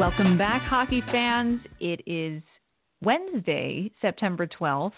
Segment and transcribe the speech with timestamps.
[0.00, 1.60] Welcome back, hockey fans.
[1.78, 2.42] It is
[3.02, 4.94] Wednesday, September 12th,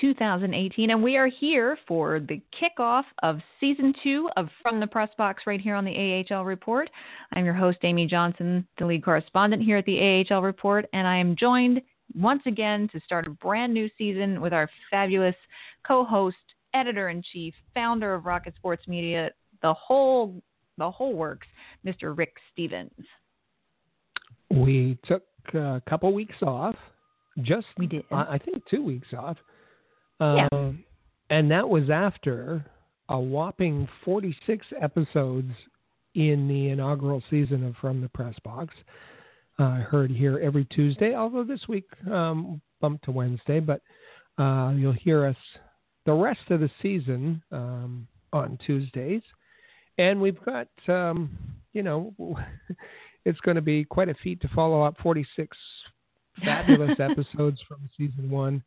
[0.00, 5.08] 2018, and we are here for the kickoff of season two of From the Press
[5.18, 6.88] Box right here on the AHL Report.
[7.32, 11.16] I'm your host, Amy Johnson, the lead correspondent here at the AHL Report, and I
[11.16, 11.82] am joined
[12.14, 15.34] once again to start a brand new season with our fabulous
[15.84, 16.36] co host,
[16.74, 20.40] editor in chief, founder of Rocket Sports Media, the whole
[20.78, 21.48] the whole works,
[21.84, 22.16] Mr.
[22.16, 23.04] Rick Stephens.
[24.56, 25.22] We took
[25.54, 26.76] a couple weeks off.
[27.42, 28.04] Just we did.
[28.10, 29.36] I think two weeks off.
[30.20, 30.48] Yeah.
[30.52, 30.72] Uh,
[31.28, 32.64] and that was after
[33.08, 35.52] a whopping 46 episodes
[36.14, 38.74] in the inaugural season of From the Press Box.
[39.58, 43.80] I uh, heard here every Tuesday, although this week um, bumped to Wednesday, but
[44.38, 45.36] uh, you'll hear us
[46.04, 49.22] the rest of the season um, on Tuesdays.
[49.98, 51.38] And we've got, um,
[51.72, 52.14] you know,
[53.26, 55.54] it's going to be quite a feat to follow up 46
[56.44, 58.62] fabulous episodes from season one.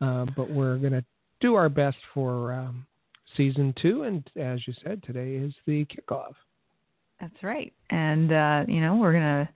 [0.00, 1.04] Uh, but we're going to
[1.40, 2.86] do our best for um,
[3.36, 4.04] season two.
[4.04, 6.34] And as you said, today is the kickoff.
[7.20, 7.72] That's right.
[7.90, 9.48] And, uh, you know, we're going to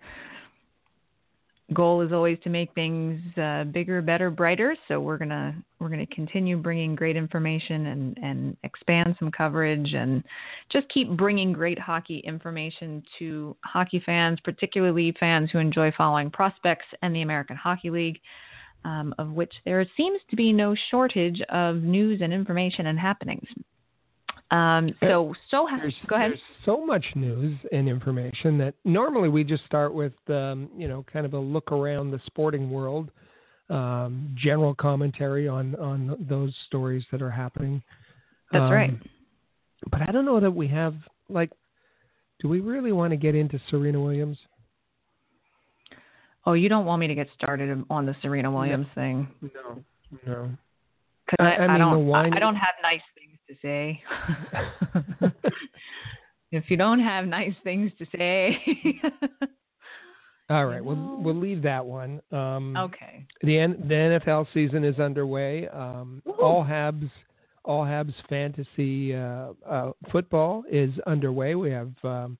[1.75, 4.77] goal is always to make things uh, bigger, better, brighter.
[4.89, 10.25] So we're gonna we're gonna continue bringing great information and and expand some coverage and
[10.71, 16.87] just keep bringing great hockey information to hockey fans, particularly fans who enjoy following prospects
[17.03, 18.21] and the American Hockey League.
[18.83, 23.47] Um, of which there seems to be no shortage of news and information and happenings.
[24.51, 26.33] Um, so, so there's, go ahead.
[26.33, 31.05] There's so much news and information that normally we just start with, um, you know,
[31.13, 33.11] kind of a look around the sporting world,
[33.69, 37.81] um, general commentary on on those stories that are happening.
[38.51, 38.91] That's um, right.
[39.89, 40.95] But I don't know that we have
[41.29, 41.51] like.
[42.41, 44.39] Do we really want to get into Serena Williams?
[46.47, 49.03] Oh, you don't want me to get started on the Serena Williams no.
[49.03, 49.29] thing?
[49.43, 49.85] No,
[50.27, 50.51] no.
[51.27, 52.33] Because I, I, mean, I, don't, wine...
[52.33, 54.03] I don't have nice things to say.
[56.53, 58.57] if you don't have nice things to say.
[60.51, 62.21] All right, we'll we'll leave that one.
[62.33, 63.25] Um, okay.
[63.43, 65.69] The N, the NFL season is underway.
[65.69, 67.09] Um, all Habs
[67.65, 71.55] all Habs fantasy uh, uh, football is underway.
[71.55, 72.37] We have um,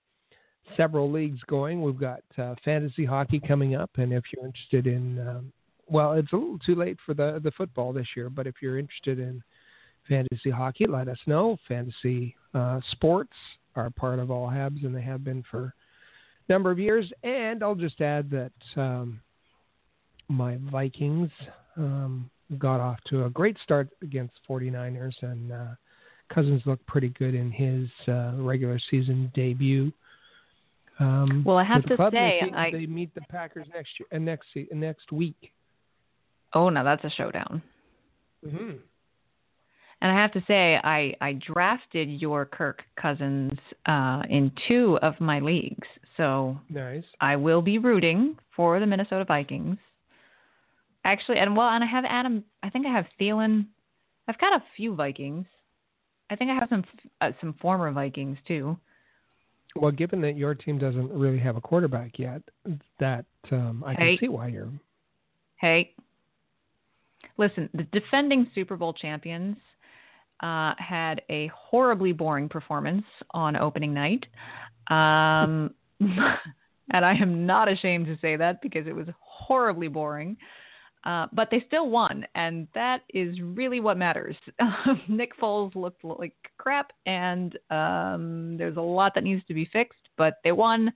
[0.77, 1.83] several leagues going.
[1.83, 5.53] We've got uh, fantasy hockey coming up, and if you're interested in, um,
[5.87, 8.81] well, it's a little too late for the the football this year, but if you're
[8.81, 9.41] interested in
[10.11, 11.57] fantasy hockey, let us know.
[11.67, 13.33] Fantasy uh, sports
[13.77, 15.73] are part of all Habs, and they have been for
[16.49, 17.11] a number of years.
[17.23, 19.21] And I'll just add that um,
[20.29, 21.31] my Vikings
[21.77, 22.29] um,
[22.59, 25.67] got off to a great start against 49ers, and uh,
[26.35, 29.93] Cousins looked pretty good in his uh, regular season debut.
[30.99, 32.71] Um, well, I have to say, they, I...
[32.71, 35.53] they meet the Packers next year, and next next week.
[36.53, 37.63] Oh, now that's a showdown.
[38.45, 38.77] Mm-hmm.
[40.03, 45.21] And I have to say, I, I drafted your Kirk Cousins uh, in two of
[45.21, 45.87] my leagues.
[46.17, 47.05] So nice.
[47.21, 49.77] I will be rooting for the Minnesota Vikings.
[51.05, 52.45] Actually, and well, and I have Adam.
[52.63, 53.67] I think I have Thielen.
[54.29, 55.47] I've got a few Vikings.
[56.29, 56.85] I think I have some
[57.23, 58.79] uh, some former Vikings too.
[59.77, 62.43] Well, given that your team doesn't really have a quarterback yet,
[62.99, 64.17] that um, I hey.
[64.17, 64.69] can see why you're.
[65.57, 65.95] Hey,
[67.39, 69.57] listen, the defending Super Bowl champions
[70.43, 74.27] uh, had a horribly boring performance on opening night.
[74.89, 80.37] Um, and I am not ashamed to say that because it was horribly boring.
[81.05, 84.37] Uh, but they still won, and that is really what matters.
[85.09, 90.11] Nick Foles looked like crap, and um, there's a lot that needs to be fixed,
[90.19, 90.93] but they won.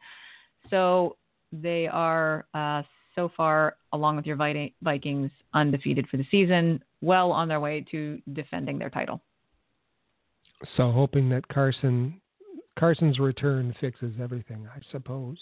[0.69, 1.17] So
[1.53, 2.83] they are uh,
[3.15, 8.21] so far, along with your Vikings, undefeated for the season, well on their way to
[8.35, 9.23] defending their title.
[10.77, 12.21] So hoping that Carson
[12.77, 15.39] Carson's return fixes everything, I suppose.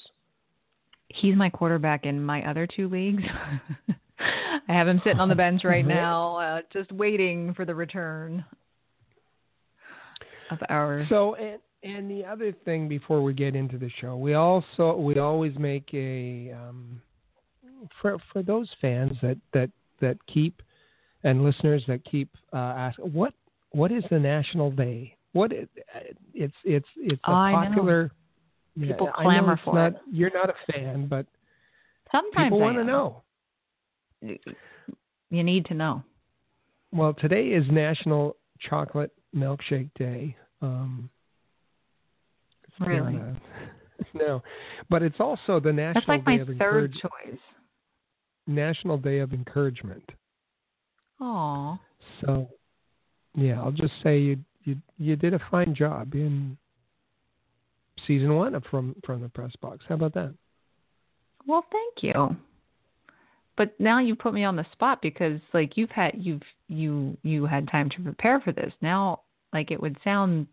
[1.08, 3.22] He's my quarterback in my other two leagues.
[4.18, 8.44] I have him sitting on the bench right now, uh, just waiting for the return
[10.50, 11.06] of ours.
[11.08, 15.18] So, and, and the other thing before we get into the show, we also we
[15.18, 17.00] always make a um,
[18.00, 19.70] for for those fans that that
[20.00, 20.62] that keep
[21.24, 23.34] and listeners that keep uh, ask what
[23.72, 25.16] what is the national day?
[25.32, 25.68] What it,
[26.34, 28.04] it's it's it's a I popular.
[28.04, 28.10] Know.
[28.86, 29.96] People yeah, clamor for not, it.
[30.10, 31.26] You're not a fan, but
[32.10, 33.22] sometimes people want to know.
[35.30, 36.02] You need to know.
[36.90, 40.36] Well, today is National Chocolate Milkshake Day.
[40.62, 41.10] Um,
[42.80, 43.16] really?
[43.16, 43.36] A,
[44.14, 44.42] no,
[44.88, 47.38] but it's also the National That's like Day my of third choice.
[48.46, 50.08] National Day of Encouragement.
[51.20, 51.78] Aw.
[52.20, 52.48] So,
[53.34, 56.56] yeah, I'll just say you you you did a fine job in
[58.06, 59.84] season one of from from the press box.
[59.88, 60.34] How about that?
[61.46, 62.36] Well, thank you.
[63.56, 67.46] But now you put me on the spot because like you've had you've you you
[67.46, 68.72] had time to prepare for this.
[68.80, 70.46] Now like it would sound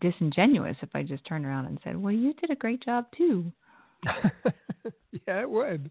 [0.00, 3.52] disingenuous if I just turned around and said, "Well, you did a great job too."
[4.04, 5.90] yeah, it would.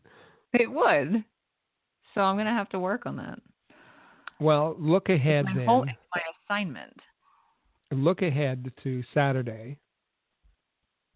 [0.53, 1.23] It would.
[2.13, 3.39] So I'm going to have to work on that.
[4.39, 5.65] Well, look ahead my then.
[5.65, 6.21] whole it's my
[6.55, 6.93] assignment.
[7.91, 9.77] Look ahead to Saturday,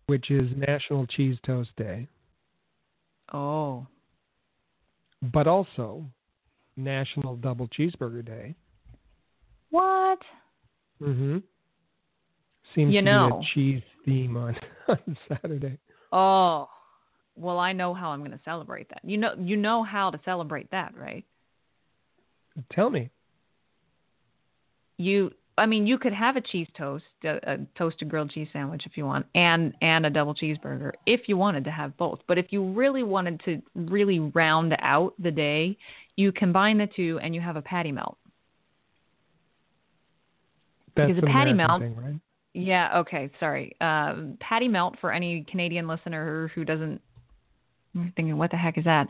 [0.08, 2.08] which is National Cheese Toast Day,
[3.32, 3.86] Oh.
[5.22, 6.06] but also
[6.76, 8.56] National Double Cheeseburger Day.
[9.70, 10.20] What?
[11.02, 11.38] Mm-hmm.
[12.76, 13.40] Seems You to know.
[13.40, 14.56] be a cheese theme on,
[14.88, 15.78] on Saturday.
[16.12, 16.68] Oh.
[17.36, 19.02] Well, I know how I'm going to celebrate that.
[19.04, 21.26] You know you know how to celebrate that, right?
[22.72, 23.10] Tell me.
[24.98, 28.84] you I mean, you could have a cheese toast, a, a toasted grilled cheese sandwich
[28.88, 32.20] if you want, and and a double cheeseburger if you wanted to have both.
[32.28, 35.78] But if you really wanted to really round out the day,
[36.16, 38.18] you combine the two and you have a patty melt.
[40.96, 42.20] That's Because a patty American melt- thing, right?
[42.56, 43.76] Yeah, okay, sorry.
[43.82, 47.02] Um, patty melt for any Canadian listener who doesn't
[47.96, 49.08] I'm thinking what the heck is that?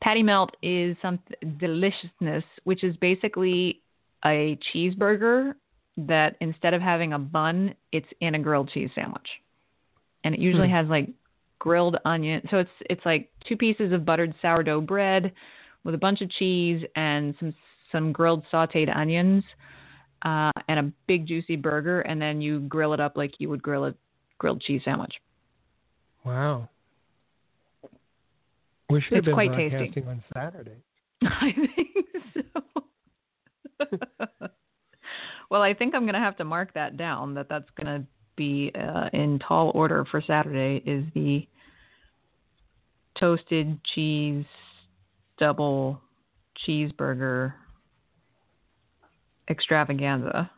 [0.00, 1.18] Patty melt is some
[1.58, 3.82] deliciousness, which is basically
[4.24, 5.54] a cheeseburger
[5.96, 9.28] that instead of having a bun, it's in a grilled cheese sandwich.
[10.24, 10.74] And it usually Hmm.
[10.74, 11.08] has like
[11.58, 12.46] grilled onion.
[12.50, 15.32] So it's it's like two pieces of buttered sourdough bread
[15.84, 17.54] with a bunch of cheese and some
[17.90, 19.42] some grilled sautéed onions
[20.22, 23.62] uh, and a big juicy burger, and then you grill it up like you would
[23.62, 23.94] grill a
[24.38, 25.14] grilled cheese sandwich.
[26.24, 26.68] Wow.
[28.90, 30.02] We should have been quite tasty.
[30.06, 30.76] on Saturday.
[31.22, 32.62] I think so.
[35.50, 37.34] well, I think I'm going to have to mark that down.
[37.34, 38.06] That that's going to
[38.36, 40.82] be uh, in tall order for Saturday.
[40.90, 41.46] Is the
[43.18, 44.46] toasted cheese
[45.38, 46.00] double
[46.66, 47.54] cheeseburger
[49.48, 50.50] extravaganza.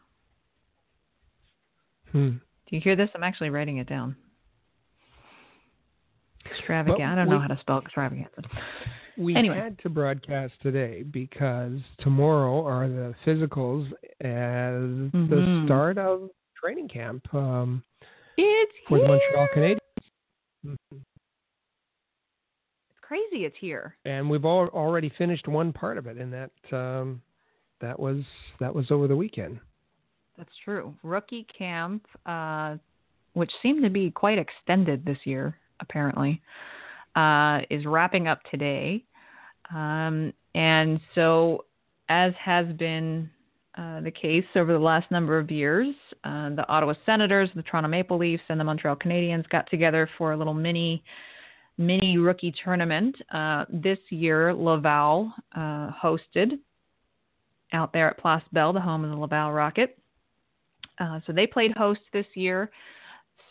[2.13, 2.29] Hmm.
[2.29, 3.11] Do you hear this?
[3.15, 4.17] I'm actually writing it down.
[6.51, 7.03] Extravaganza.
[7.05, 8.43] I don't know how to spell extravaganza.
[9.17, 9.57] We Anyway.
[9.57, 13.87] had to broadcast today because tomorrow are the physicals
[14.21, 15.67] as the Mhm.
[15.67, 17.83] start of training camp um,
[18.37, 19.77] It's for the Montreal here.
[20.65, 20.79] Canadiens.
[22.91, 23.45] It's crazy.
[23.45, 23.97] It's here.
[24.05, 27.21] And we've all, already finished one part of it, and that um,
[27.81, 28.25] that was
[28.61, 29.61] that was over the weekend.
[30.39, 30.95] That's true.
[31.03, 32.77] Rookie camp, uh,
[33.35, 36.41] which seemed to be quite extended this year, apparently,
[37.17, 39.05] uh, is wrapping up today.
[39.75, 41.65] Um, and so,
[42.09, 43.31] as has been
[43.79, 45.95] uh, the case over the last number of years,
[46.25, 50.33] uh, the Ottawa Senators, the Toronto Maple Leafs, and the Montreal Canadiens got together for
[50.33, 51.03] a little mini
[51.79, 53.17] mini rookie tournament.
[53.33, 56.59] Uh, this year, Laval uh, hosted
[57.73, 59.97] out there at Place Bell, the home of the Laval Rocket.
[60.99, 62.71] Uh, so they played host this year.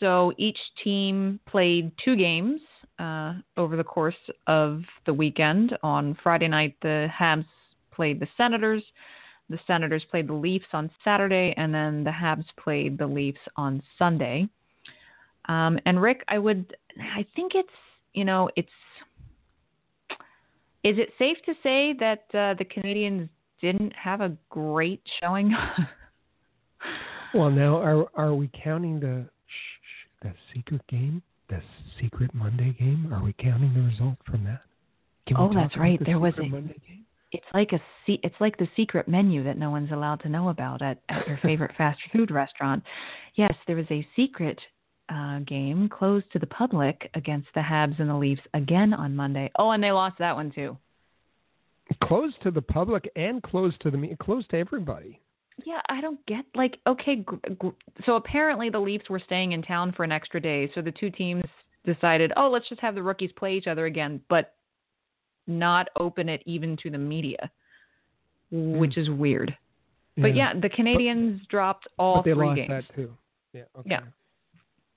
[0.00, 2.60] So each team played two games
[2.98, 4.16] uh, over the course
[4.46, 5.76] of the weekend.
[5.82, 7.44] On Friday night, the Habs
[7.92, 8.82] played the Senators.
[9.50, 13.82] The Senators played the Leafs on Saturday, and then the Habs played the Leafs on
[13.98, 14.48] Sunday.
[15.46, 17.68] Um, and Rick, I would, I think it's,
[18.14, 18.68] you know, it's.
[20.82, 23.28] Is it safe to say that uh, the Canadians
[23.60, 25.54] didn't have a great showing?
[27.32, 29.24] Well, now are are we counting the
[30.22, 31.60] the secret game, the
[32.00, 33.10] secret Monday game?
[33.12, 34.60] Are we counting the result from that?
[35.26, 35.98] Can Oh, that's right.
[35.98, 37.04] the There was a- Monday game.
[37.32, 40.82] it's like a it's like the secret menu that no one's allowed to know about
[40.82, 42.82] at, at your favorite fast food restaurant.
[43.36, 44.58] Yes, there was a secret
[45.08, 49.50] uh, game closed to the public against the Habs and the Leafs again on Monday.
[49.56, 50.76] Oh, and they lost that one too.
[52.04, 55.20] Closed to the public and closed to the me- closed to everybody.
[55.64, 57.16] Yeah, I don't get like okay.
[57.16, 57.68] Gr- gr-
[58.06, 61.10] so apparently the Leafs were staying in town for an extra day, so the two
[61.10, 61.44] teams
[61.84, 64.54] decided, oh, let's just have the rookies play each other again, but
[65.46, 67.50] not open it even to the media,
[68.50, 69.56] which is weird.
[70.16, 72.68] But yeah, the Canadians dropped all but they three lost games.
[72.68, 73.10] that too.
[73.52, 73.62] Yeah.
[73.78, 73.90] Okay.
[73.90, 74.00] Yeah.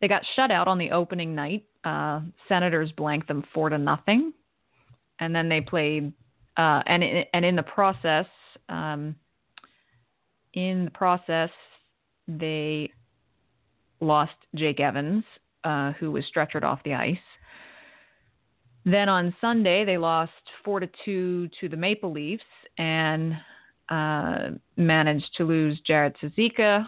[0.01, 1.63] They got shut out on the opening night.
[1.85, 4.33] Uh, Senators blanked them four to nothing,
[5.19, 6.11] and then they played.
[6.57, 8.25] Uh, and in, and in the process,
[8.69, 9.15] um,
[10.53, 11.49] in the process,
[12.27, 12.91] they
[13.99, 15.23] lost Jake Evans
[15.63, 17.17] uh, who was stretchered off the ice.
[18.85, 20.31] Then on Sunday, they lost
[20.63, 22.43] four to two to the Maple Leafs
[22.77, 23.33] and
[23.89, 26.85] uh, managed to lose Jarret Tyszka,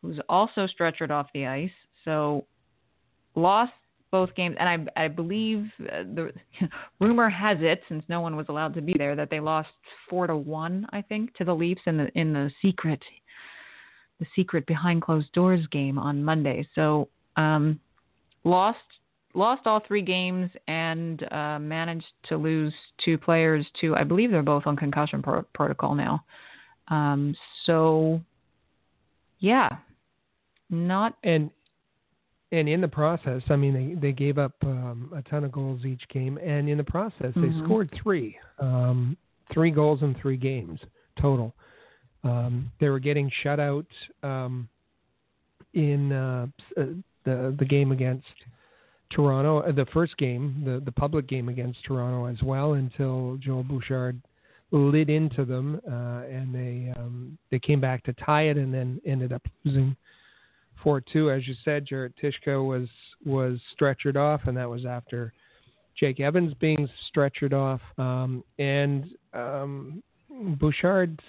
[0.00, 1.70] who's also stretchered off the ice.
[2.04, 2.46] So
[3.34, 3.72] lost
[4.10, 6.32] both games, and I, I believe uh, the
[7.00, 9.68] rumor has it, since no one was allowed to be there, that they lost
[10.08, 13.02] four to one, I think, to the Leafs in the in the secret,
[14.18, 16.66] the secret behind closed doors game on Monday.
[16.74, 17.78] So um,
[18.44, 18.78] lost
[19.34, 22.74] lost all three games and uh, managed to lose
[23.04, 23.66] two players.
[23.80, 26.24] To I believe they're both on concussion pro- protocol now.
[26.88, 27.34] Um,
[27.66, 28.20] so
[29.40, 29.68] yeah,
[30.70, 31.50] not and
[32.50, 35.84] and in the process, I mean, they they gave up um, a ton of goals
[35.84, 37.58] each game, and in the process, mm-hmm.
[37.58, 39.16] they scored three, um,
[39.52, 40.80] three goals in three games
[41.20, 41.54] total.
[42.24, 43.86] Um, they were getting shut out
[44.22, 44.68] um,
[45.74, 46.84] in uh, uh,
[47.24, 48.26] the the game against
[49.10, 53.62] Toronto, uh, the first game, the the public game against Toronto as well, until Joel
[53.62, 54.20] Bouchard
[54.70, 59.00] lit into them, uh, and they um, they came back to tie it, and then
[59.04, 59.94] ended up losing
[60.82, 61.30] four two.
[61.30, 62.88] As you said, Jarret Tyszka was
[63.24, 65.32] was stretchered off, and that was after
[65.98, 70.02] Jake Evans being stretchered off, um, and um,
[70.58, 71.20] Bouchard.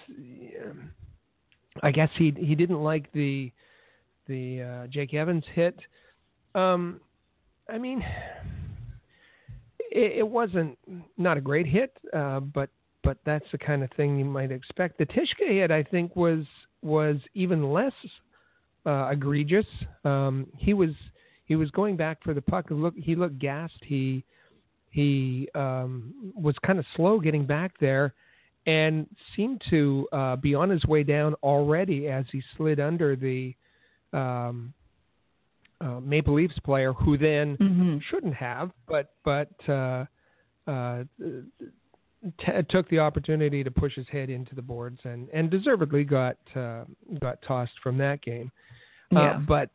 [1.82, 3.52] I guess he he didn't like the
[4.26, 5.78] the uh, Jake Evans hit.
[6.54, 7.00] Um,
[7.68, 8.04] I mean,
[9.90, 10.76] it, it, wasn't
[11.16, 12.70] not a great hit, uh, but
[13.04, 14.98] but that's the kind of thing you might expect.
[14.98, 16.44] The Tyszka hit, I think, was
[16.82, 17.92] was even less
[18.86, 19.66] uh, egregious.
[20.04, 20.90] Um, he was
[21.44, 22.66] he was going back for the puck.
[22.70, 23.82] Look, he looked gassed.
[23.82, 24.24] He
[24.90, 28.14] he um, was kind of slow getting back there,
[28.66, 29.06] and
[29.36, 33.54] seemed to uh, be on his way down already as he slid under the
[34.12, 34.72] um,
[35.80, 37.98] uh, Maple Leafs player, who then mm-hmm.
[38.10, 40.04] shouldn't have, but but uh,
[40.66, 41.04] uh,
[42.38, 46.36] t- took the opportunity to push his head into the boards and and deservedly got
[46.54, 46.84] uh,
[47.20, 48.50] got tossed from that game.
[49.14, 49.30] Uh, yeah.
[49.30, 49.70] Uh, but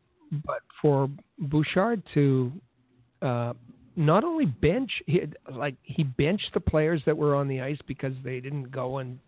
[0.45, 1.09] but for
[1.39, 2.51] Bouchard to
[3.21, 3.53] uh,
[3.95, 7.79] not only bench, he had, like he benched the players that were on the ice
[7.87, 9.19] because they didn't go and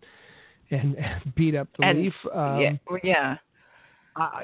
[0.70, 2.14] and, and beat up the and, Leaf.
[2.34, 3.36] Um, yeah, yeah.
[4.16, 4.40] Uh,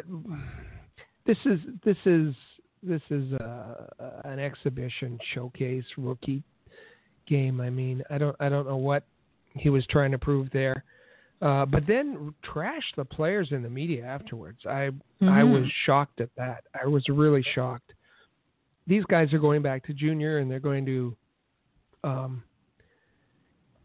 [1.26, 2.34] this is this is
[2.82, 3.86] this is uh,
[4.24, 6.42] an exhibition showcase rookie
[7.26, 7.60] game.
[7.60, 9.04] I mean, I don't I don't know what
[9.54, 10.84] he was trying to prove there.
[11.42, 14.60] Uh, but then trash the players in the media afterwards.
[14.64, 15.28] I mm-hmm.
[15.28, 16.64] I was shocked at that.
[16.80, 17.92] I was really shocked.
[18.86, 21.16] These guys are going back to junior and they're going to,
[22.02, 22.42] um,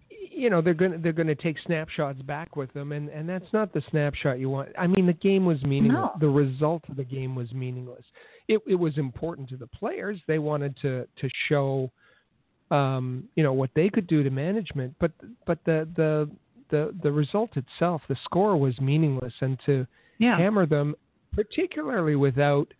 [0.09, 3.51] you know, they're going they're going to take snapshots back with them, and and that's
[3.51, 4.69] not the snapshot you want.
[4.77, 6.11] I mean, the game was meaningless.
[6.13, 6.19] No.
[6.19, 8.05] The result of the game was meaningless.
[8.47, 10.19] It it was important to the players.
[10.27, 11.91] They wanted to to show
[12.71, 14.95] um, you know what they could do to management.
[14.99, 15.11] But
[15.45, 16.29] but the the
[16.69, 19.87] the the result itself, the score was meaningless, and to
[20.19, 20.37] yeah.
[20.37, 20.95] hammer them,
[21.33, 22.73] particularly without,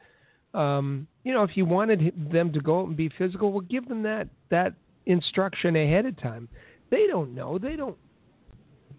[0.53, 3.88] um, you know, if you wanted them to go out and be physical, well, give
[3.88, 4.74] them that that
[5.05, 6.48] instruction ahead of time.
[6.89, 7.58] They don't know.
[7.58, 7.98] They don't.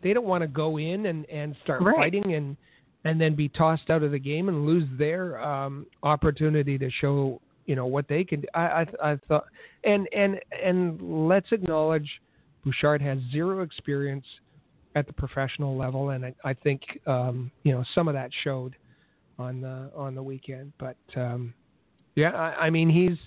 [0.03, 1.97] They don't want to go in and and start right.
[1.97, 2.57] fighting and
[3.05, 7.41] and then be tossed out of the game and lose their um, opportunity to show
[7.67, 8.41] you know what they can.
[8.43, 8.49] Do.
[8.55, 9.45] I, I I thought
[9.85, 12.09] and and and let's acknowledge
[12.65, 14.27] Bouchard has zero experience
[14.95, 18.77] at the professional level, and I, I think um, you know some of that showed
[19.39, 20.73] on the on the weekend.
[20.79, 21.55] But um,
[22.17, 23.19] yeah, I, I mean he's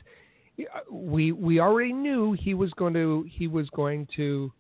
[0.92, 4.52] we we already knew he was going to he was going to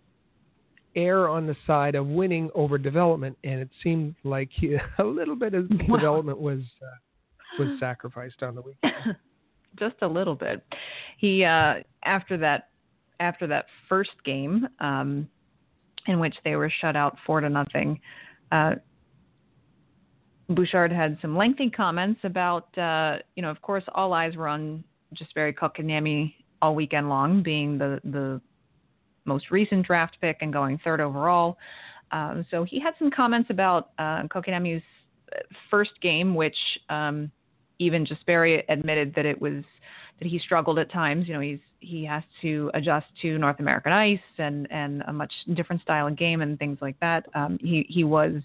[0.96, 5.36] err on the side of winning over development, and it seemed like he, a little
[5.36, 9.16] bit of development was uh, was sacrificed on the weekend.
[9.78, 10.64] Just a little bit.
[11.18, 12.70] He uh, after that
[13.20, 15.28] after that first game, um,
[16.08, 18.00] in which they were shut out four to nothing.
[18.52, 18.76] Uh,
[20.50, 24.84] Bouchard had some lengthy comments about, uh, you know, of course, all eyes were on
[25.16, 28.42] Jesperi Kotkaniemi all weekend long, being the the
[29.26, 31.58] most recent draft pick and going third overall.
[32.12, 34.84] Um, so he had some comments about uh, Kotkaniemi's
[35.72, 36.58] first game, which
[36.90, 37.32] um,
[37.84, 39.64] even Jesperi admitted that it was
[40.20, 41.28] that he struggled at times.
[41.28, 45.34] You know, he's he has to adjust to North American ice and and a much
[45.54, 47.26] different style of game and things like that.
[47.36, 48.42] Um, he he was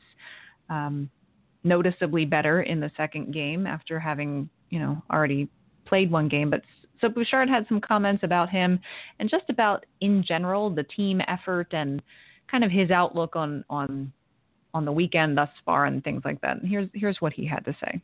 [0.69, 1.11] um,
[1.65, 5.49] noticeably better in the second game after having you know already
[5.87, 6.51] played one game.
[6.51, 6.63] But
[7.01, 8.81] so Bouchard had some comments about him
[9.19, 12.03] and just about in general the team effort and
[12.51, 14.13] kind of his outlook on on
[14.75, 16.59] on the weekend thus far and things like that.
[16.61, 18.01] And here's here's what he had to say.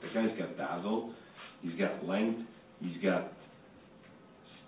[0.00, 1.14] The guy's got dazzled
[1.62, 2.40] He's got length.
[2.80, 3.32] He's got.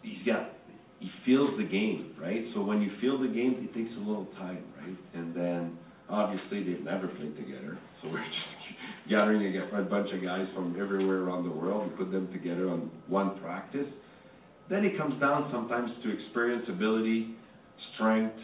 [0.03, 0.51] He's got.
[0.99, 2.45] He feels the game, right?
[2.55, 4.97] So when you feel the game, it takes a little time, right?
[5.15, 5.79] And then
[6.11, 8.69] obviously they've never played together, so we're just
[9.09, 12.91] gathering a bunch of guys from everywhere around the world and put them together on
[13.07, 13.87] one practice.
[14.69, 17.35] Then it comes down sometimes to experience, ability,
[17.95, 18.37] strength,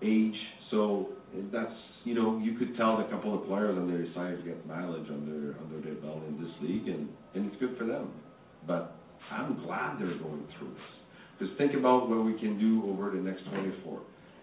[0.00, 0.36] age.
[0.70, 1.08] So
[1.52, 1.72] that's
[2.04, 5.08] you know you could tell a couple of players on their side to get mileage
[5.10, 8.12] under under their belt in this league, and and it's good for them.
[8.66, 8.96] But
[9.30, 10.94] I'm glad they're going through this
[11.38, 14.00] because think about what we can do over the next 24,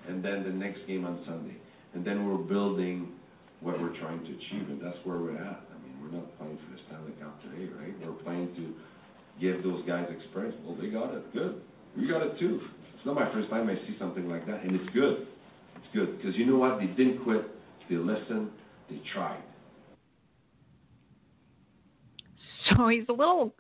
[0.10, 1.56] and then the next game on Sunday,
[1.94, 3.14] and then we're building
[3.62, 5.62] what we're trying to achieve, and that's where we're at.
[5.70, 7.94] I mean, we're not playing for the Stanley Cup today, right?
[8.04, 8.74] We're playing to
[9.40, 10.56] give those guys experience.
[10.66, 11.32] Well, they got it.
[11.34, 11.62] Good.
[11.96, 12.60] We got it too.
[12.96, 15.28] It's not my first time I see something like that, and it's good.
[15.84, 16.80] It's good because you know what?
[16.80, 17.46] They didn't quit.
[17.90, 18.50] They listened.
[18.90, 19.42] They tried.
[22.70, 23.54] So he's a little,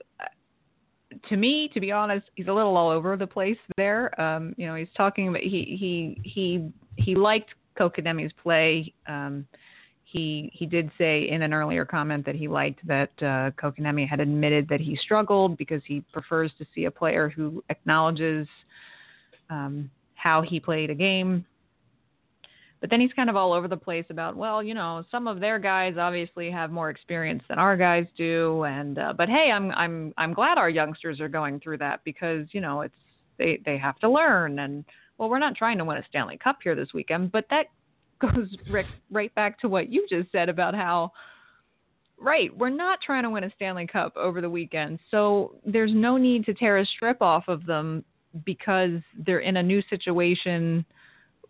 [1.29, 4.19] to me, to be honest, he's a little all over the place there.
[4.21, 8.93] Um, you know, he's talking about he he he he liked Kotkaniemi's play.
[9.07, 9.47] Um,
[10.03, 14.19] he he did say in an earlier comment that he liked that uh, Kotkaniemi had
[14.19, 18.47] admitted that he struggled because he prefers to see a player who acknowledges
[19.49, 21.45] um, how he played a game.
[22.81, 25.39] But then he's kind of all over the place about, well, you know, some of
[25.39, 29.71] their guys obviously have more experience than our guys do, and uh, but hey, I'm
[29.71, 32.95] I'm I'm glad our youngsters are going through that because you know it's
[33.37, 34.57] they they have to learn.
[34.57, 34.83] And
[35.19, 37.67] well, we're not trying to win a Stanley Cup here this weekend, but that
[38.19, 41.11] goes Rick, right back to what you just said about how
[42.19, 44.99] right we're not trying to win a stanley cup over the weekend.
[45.09, 48.03] So there's no need to tear a strip off of them
[48.45, 50.85] because they're in a new situation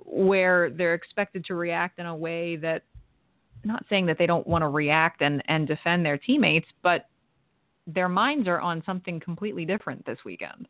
[0.05, 2.84] where they're expected to react in a way that
[3.63, 7.08] not saying that they don't want to react and, and defend their teammates, but
[7.88, 10.67] their minds are on something completely different this weekend.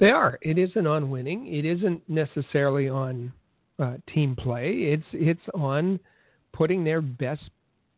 [0.00, 0.38] They are.
[0.42, 1.46] It isn't on winning.
[1.46, 3.32] It isn't necessarily on
[3.78, 4.70] uh, team play.
[4.70, 6.00] It's it's on
[6.52, 7.42] putting their best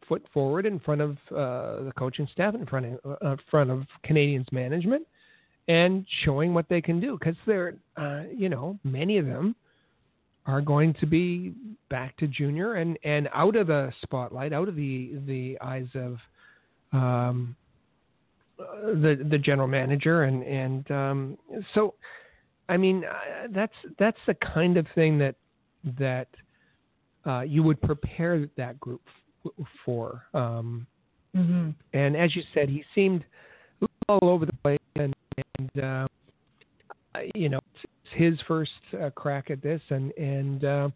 [0.08, 3.84] foot forward in front of uh, the coaching staff, in front of uh, front of
[4.08, 5.06] Canadiens management,
[5.68, 7.16] and showing what they can do.
[7.18, 9.56] Because they're, uh, you know, many of them
[10.46, 11.52] are going to be
[11.88, 16.18] back to junior and and out of the spotlight, out of the the eyes of
[16.92, 17.56] um,
[18.58, 21.38] the the general manager, and and um,
[21.74, 21.94] so.
[22.68, 25.36] I mean, uh, that's that's the kind of thing that
[26.00, 26.26] that
[27.24, 29.02] uh, you would prepare that group
[29.44, 30.24] f- for.
[30.34, 30.86] Um,
[31.36, 31.70] mm-hmm.
[31.92, 33.24] And as you said, he seemed
[34.08, 36.08] all over the place, and, and uh,
[37.34, 40.88] you know, it's his first uh, crack at this, and and uh,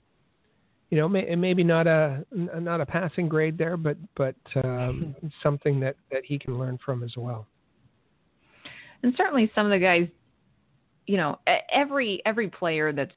[0.91, 5.81] you know, may, maybe not a not a passing grade there, but but um, something
[5.81, 7.47] that that he can learn from as well.
[9.03, 10.09] And certainly, some of the guys,
[11.07, 11.39] you know,
[11.73, 13.13] every every player that's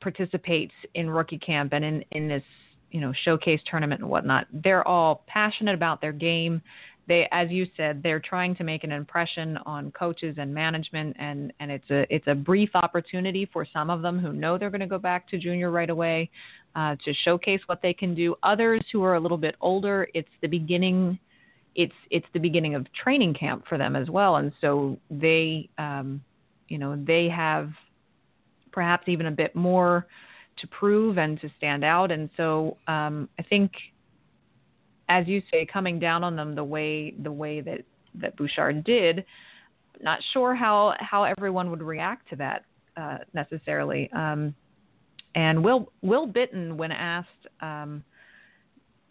[0.00, 2.42] participates in rookie camp and in, in this
[2.90, 6.60] you know showcase tournament and whatnot they're all passionate about their game
[7.06, 11.52] they as you said they're trying to make an impression on coaches and management and
[11.60, 14.80] and it's a it's a brief opportunity for some of them who know they're going
[14.80, 16.30] to go back to junior right away
[16.76, 20.28] uh, to showcase what they can do others who are a little bit older it's
[20.40, 21.18] the beginning
[21.74, 26.22] it's it's the beginning of training camp for them as well and so they um,
[26.68, 27.70] you know they have
[28.72, 30.06] perhaps even a bit more
[30.58, 32.10] to prove and to stand out.
[32.10, 33.72] And so um, I think,
[35.08, 37.80] as you say, coming down on them the way the way that
[38.14, 39.24] that Bouchard did,
[40.00, 42.64] not sure how how everyone would react to that
[42.96, 44.10] uh, necessarily.
[44.12, 44.54] Um,
[45.34, 47.28] and Will Will Bitten, when asked
[47.60, 48.04] um,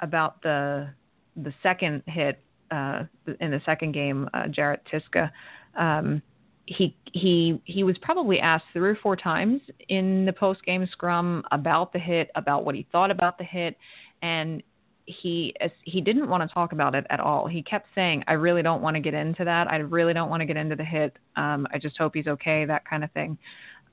[0.02, 0.90] about the
[1.36, 2.40] the second hit
[2.72, 3.04] uh,
[3.40, 5.32] in the second game, uh, Jarret Tyszka,
[5.78, 6.22] um,
[6.66, 11.44] he he he was probably asked three or four times in the post game scrum
[11.52, 13.78] about the hit, about what he thought about the hit,
[14.22, 14.64] and
[15.06, 17.48] he he didn't want to talk about it at all.
[17.48, 19.70] He kept saying, "I really don't want to get into that.
[19.70, 21.18] I really don't want to get into the hit.
[21.36, 23.38] Um, I just hope he's okay." That kind of thing.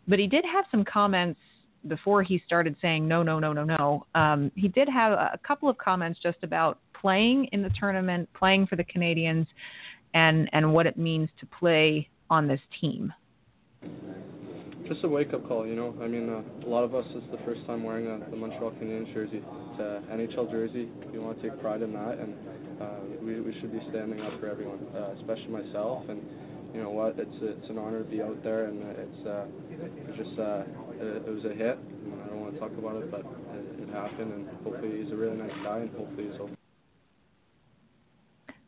[0.09, 1.41] But he did have some comments
[1.89, 4.07] before he started saying no, no, no, no, no.
[4.15, 8.67] Um, he did have a couple of comments just about playing in the tournament, playing
[8.67, 9.47] for the Canadians,
[10.15, 13.13] and and what it means to play on this team?
[14.91, 15.95] Just a wake up call, you know.
[16.03, 18.73] I mean, uh, a lot of us is the first time wearing a, the Montreal
[18.73, 19.39] Canadiens jersey.
[19.39, 20.89] It's an NHL jersey.
[21.13, 22.35] We want to take pride in that, and
[22.83, 26.03] uh, we, we should be standing up for everyone, uh, especially myself.
[26.09, 26.21] And
[26.75, 27.15] you know what?
[27.21, 29.45] It's it's an honor to be out there, and it's uh,
[30.09, 30.67] it's just uh,
[30.99, 31.79] it, it was a hit.
[31.79, 35.17] I don't want to talk about it, but it, it happened, and hopefully he's a
[35.17, 36.55] really nice guy, and hopefully he's okay.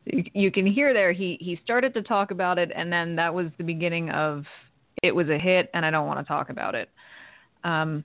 [0.04, 3.34] you, you can hear there he he started to talk about it, and then that
[3.34, 4.44] was the beginning of
[5.02, 6.88] it was a hit, and I don't want to talk about it.
[7.64, 8.04] Um,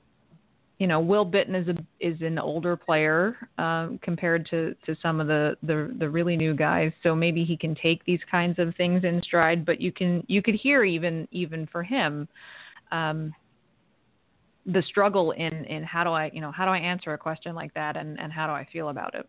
[0.80, 5.20] you know, Will Bitten is a is an older player um, compared to to some
[5.20, 8.76] of the, the the really new guys, so maybe he can take these kinds of
[8.76, 9.66] things in stride.
[9.66, 12.28] But you can you could hear even even for him.
[12.92, 13.34] Um,
[14.68, 17.56] the struggle in in how do I you know how do I answer a question
[17.56, 19.28] like that and and how do I feel about it?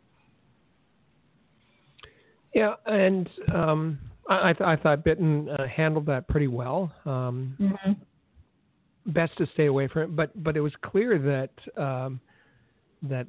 [2.55, 6.93] Yeah, and um, I, th- I thought Bitten uh, handled that pretty well.
[7.07, 7.93] Um, mm-hmm.
[9.13, 12.21] Best to stay away from it, but but it was clear that um,
[13.03, 13.27] that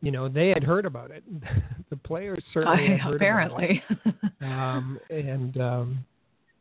[0.00, 1.22] you know they had heard about it.
[1.90, 3.82] the players certainly I, had heard apparently.
[3.90, 4.14] about it.
[4.42, 6.04] um, and um,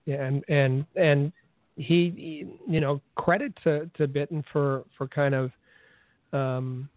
[0.07, 1.31] and and and
[1.77, 5.51] he, you know, credit to to Bitten for for kind of
[6.33, 6.89] um,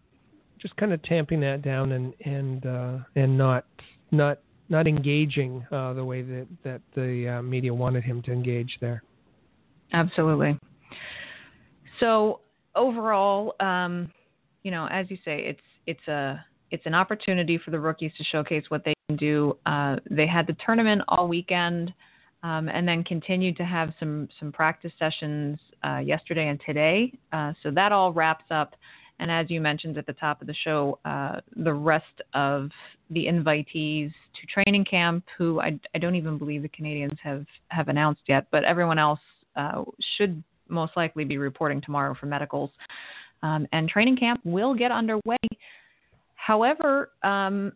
[0.59, 3.65] just kind of tamping that down and and uh, and not
[4.11, 4.39] not
[4.71, 9.03] not engaging uh, the way that that the uh, media wanted him to engage there.
[9.93, 10.57] Absolutely.
[11.99, 12.39] So
[12.75, 14.11] overall, um,
[14.63, 18.23] you know, as you say, it's it's a it's an opportunity for the rookies to
[18.23, 19.57] showcase what they can do.
[19.65, 21.93] Uh, they had the tournament all weekend,
[22.43, 27.11] um, and then continued to have some some practice sessions uh, yesterday and today.
[27.33, 28.75] Uh, so that all wraps up.
[29.21, 32.71] And as you mentioned at the top of the show, uh, the rest of
[33.11, 37.87] the invitees to training camp, who I, I, don't even believe the Canadians have, have
[37.87, 39.19] announced yet, but everyone else
[39.55, 39.83] uh,
[40.17, 42.71] should most likely be reporting tomorrow for medicals.
[43.43, 45.37] Um, and training camp will get underway.
[46.33, 47.73] However, um,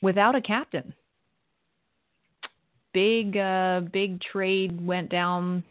[0.00, 0.94] without a captain,
[2.94, 5.64] big uh, big trade went down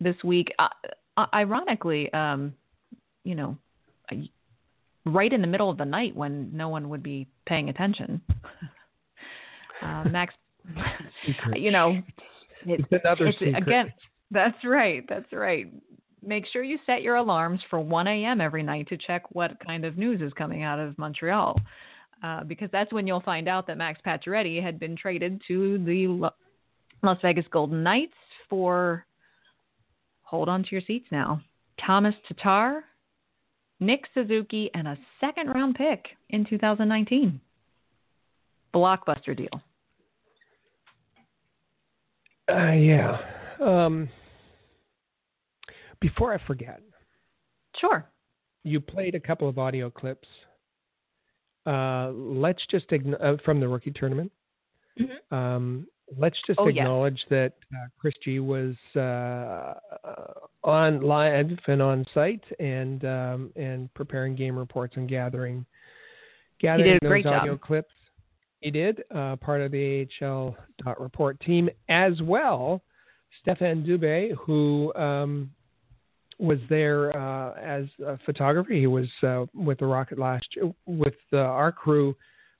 [0.00, 0.52] this week.
[0.58, 2.54] Uh, ironically, um,
[3.24, 3.56] you know,
[5.06, 8.20] right in the middle of the night when no one would be paying attention.
[9.82, 10.34] uh, Max,
[11.54, 11.98] you know,
[12.66, 13.62] it, it's secret.
[13.62, 13.92] Again,
[14.30, 15.04] that's right.
[15.08, 15.72] That's right.
[16.26, 18.40] Make sure you set your alarms for 1 a.m.
[18.40, 21.60] every night to check what kind of news is coming out of Montreal.
[22.22, 26.30] Uh, because that's when you'll find out that Max Pacioretty had been traded to the
[27.02, 28.14] Las Vegas Golden Knights
[28.48, 29.04] for,
[30.22, 31.42] hold on to your seats now,
[31.84, 32.84] Tomas Tatar,
[33.80, 37.40] Nick Suzuki, and a second round pick in 2019.
[38.74, 39.60] Blockbuster deal.
[42.50, 43.18] Uh, yeah.
[43.60, 44.08] Um,
[46.00, 46.80] before I forget.
[47.80, 48.08] Sure.
[48.62, 50.28] You played a couple of audio clips.
[51.66, 54.30] Uh, let's just ign- uh, from the rookie tournament.
[55.00, 55.34] Mm-hmm.
[55.34, 59.74] Um, let's just oh, acknowledge that uh, Chris G was uh,
[60.62, 65.64] on live and on site and um, and preparing game reports and gathering
[66.60, 67.60] gathering those audio job.
[67.60, 67.92] clips.
[68.60, 72.82] He did uh, part of the AHL dot report team as well.
[73.42, 75.50] Stefan Dubé, who um,
[76.38, 78.72] was there uh, as a photographer.
[78.72, 82.16] He was uh, with the Rocket last year, with our crew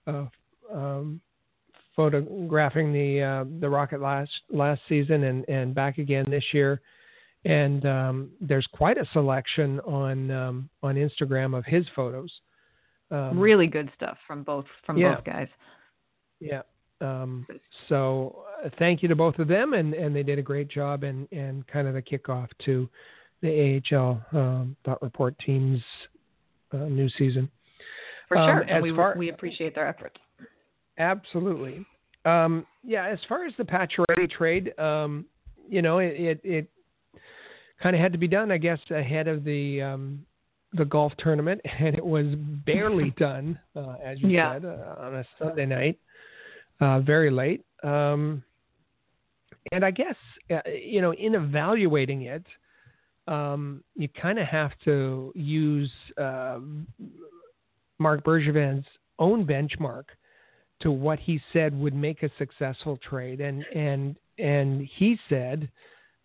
[0.07, 0.27] uh,
[0.73, 1.21] um,
[1.97, 6.81] photographing the uh, the rocket last last season and and back again this year.
[7.47, 12.31] And um, there's quite a selection on um, on Instagram of his photos.
[13.11, 15.17] Um, really good stuff from both from yeah.
[15.17, 15.49] both guys.
[16.41, 16.63] Yeah.
[17.01, 17.47] Um,
[17.89, 21.03] so uh, thank you to both of them, and, and they did a great job,
[21.03, 22.89] and, and kind of the kickoff to
[23.43, 25.83] the AHL um, dot report team's
[26.73, 27.51] uh, new season.
[28.29, 30.17] For sure, um, we, far, we appreciate their efforts.
[30.99, 31.85] Absolutely.
[32.25, 35.27] Um, yeah, as far as the Pacioretty trade, um,
[35.69, 36.71] you know, it it, it
[37.83, 40.25] kind of had to be done, I guess, ahead of the um,
[40.73, 42.27] the golf tournament, and it was
[42.67, 44.55] barely done, uh, as you yeah.
[44.55, 45.99] said, uh, on a Sunday night,
[46.81, 47.65] uh, very late.
[47.83, 48.43] Um,
[49.73, 50.17] and I guess,
[50.51, 52.45] uh, you know, in evaluating it,
[53.27, 56.59] um, you kind of have to use uh,
[57.99, 58.87] Marc Bergevin's
[59.19, 60.05] own benchmark
[60.81, 65.69] to what he said would make a successful trade, and and and he said,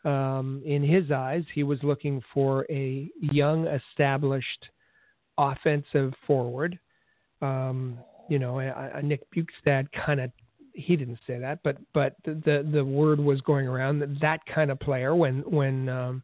[0.05, 4.69] um, in his eyes, he was looking for a young, established
[5.37, 6.79] offensive forward.
[7.41, 10.31] Um, you know, a, Nick Bjugstad kind of
[10.73, 14.45] he didn't say that, but but the, the, the word was going around that that
[14.45, 16.23] kind of player when when um,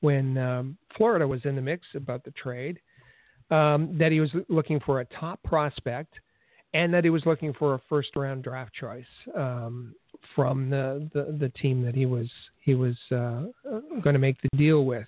[0.00, 2.78] when um, Florida was in the mix about the trade,
[3.50, 6.14] um, that he was looking for a top prospect
[6.76, 9.94] and that he was looking for a first round draft choice um,
[10.34, 12.28] from the, the, the team that he was
[12.60, 13.44] he was uh,
[14.02, 15.06] going to make the deal with.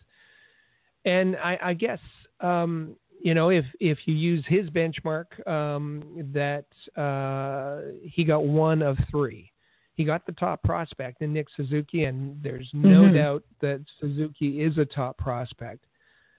[1.04, 1.98] And I, I guess
[2.40, 6.02] um, you know, if if you use his benchmark, um,
[6.32, 6.64] that
[7.00, 9.52] uh, he got one of three.
[9.94, 13.14] He got the top prospect in Nick Suzuki, and there's no Mhm.
[13.14, 15.84] doubt that Suzuki is a top prospect.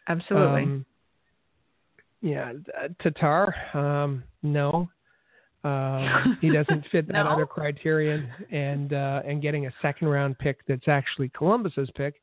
[0.07, 0.63] Absolutely.
[0.63, 0.85] Um,
[2.21, 4.89] yeah, uh, Tatar, um, no.
[5.63, 7.29] Um, he doesn't fit that No?
[7.29, 12.21] other criterion, and uh, and getting a second round pick that's actually Columbus's pick,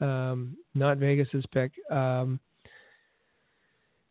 [0.00, 2.40] um, not Vegas's pick, um,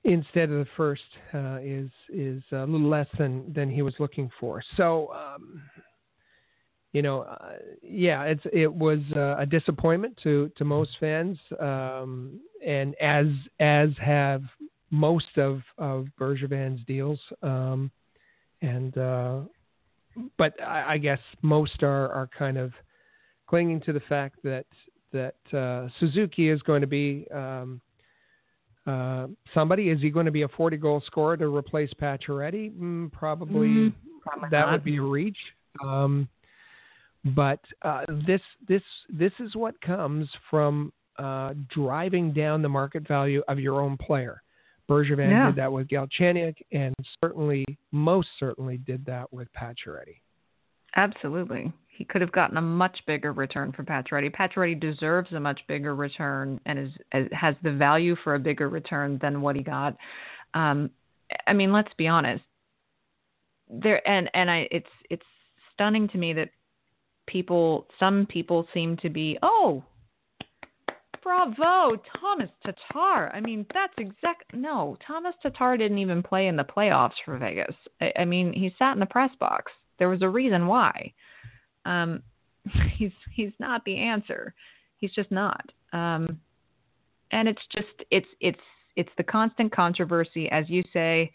[0.04, 1.02] instead of the first
[1.34, 4.62] uh, is is a little less than than he was looking for.
[4.78, 5.12] So.
[5.14, 5.64] Um,
[6.94, 12.42] you know, uh, yeah, it's it was uh, a disappointment to to most fans, um,
[12.66, 13.28] and as
[13.62, 14.44] as have
[14.90, 17.90] most of of Bergevin's deals, um,
[18.62, 19.40] and uh,
[20.38, 22.72] but I, I guess most are are kind of
[23.48, 24.66] clinging to the fact that
[25.12, 27.82] that uh, Suzuki is going to be um,
[28.88, 29.90] uh, somebody.
[29.90, 32.72] Is he going to be a 40 goal scorer to replace Pacioretty?
[32.76, 34.72] Mm, probably Mm, probably that not.
[34.72, 35.38] would be a reach.
[35.84, 36.28] Um,
[37.36, 43.44] but uh, this this this is what comes from uh, driving down the market value
[43.48, 44.42] of your own player.
[44.90, 45.48] Bergevin Yeah.
[45.48, 50.22] did that with Galchenyuk, and certainly, most certainly, did that with Pacioretty.
[50.96, 51.72] Absolutely.
[51.88, 54.34] He could have gotten a much bigger return for Pacioretty.
[54.34, 58.70] Pacioretty deserves a much bigger return and is, is has the value for a bigger
[58.70, 59.96] return than what he got.
[60.54, 60.90] Um,
[61.48, 62.44] I mean, let's be honest.
[63.70, 65.26] There and and I it's it's
[65.74, 66.50] stunning to me that
[67.28, 69.84] people some people seem to be oh
[71.22, 73.32] bravo Tomas Tatar.
[73.34, 77.76] I mean that's exact no Tomas Tatar didn't even play in the playoffs for Vegas.
[78.00, 79.72] I, I mean he sat in the press box.
[80.00, 81.14] There was a reason why.
[81.86, 82.22] Um,
[82.98, 84.54] he's he's not the answer.
[84.98, 85.72] He's just not.
[85.94, 86.40] Um,
[87.32, 88.60] and it's just it's it's
[88.96, 91.32] it's the constant controversy, as you say.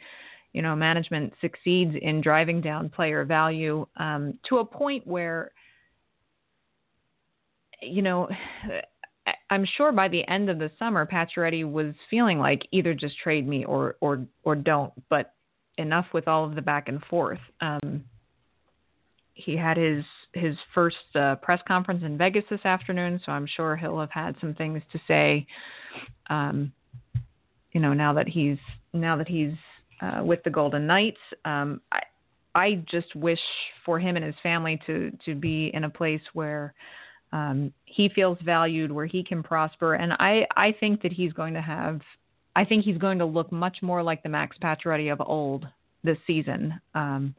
[0.53, 5.51] You know, management succeeds in driving down player value um, to a point where,
[7.83, 8.27] you know,
[9.51, 13.47] I'm sure by the end of the summer, Pacioretty was feeling like either just trade
[13.47, 14.93] me or or or don't.
[15.09, 15.33] But
[15.79, 17.39] enough with all of the back and forth.
[17.61, 18.05] Um,
[19.35, 23.77] he had his his first uh, press conference in Vegas this afternoon, so I'm sure
[23.77, 25.47] he'll have had some things to say.
[26.29, 26.73] Um,
[27.73, 28.59] you know, now that he's
[28.93, 29.53] now that he's
[30.01, 32.01] uh, with the Golden Knights, um, I
[32.55, 33.41] I just wish
[33.85, 36.75] for him and his family to to be in a place where
[37.37, 41.55] um, he feels valued, where he can prosper, and I I think that he's going
[41.55, 42.01] to have.
[42.55, 45.67] I think he's going to look much more like the Max Pacioretty of old
[46.03, 46.81] this season.
[46.95, 47.35] Um,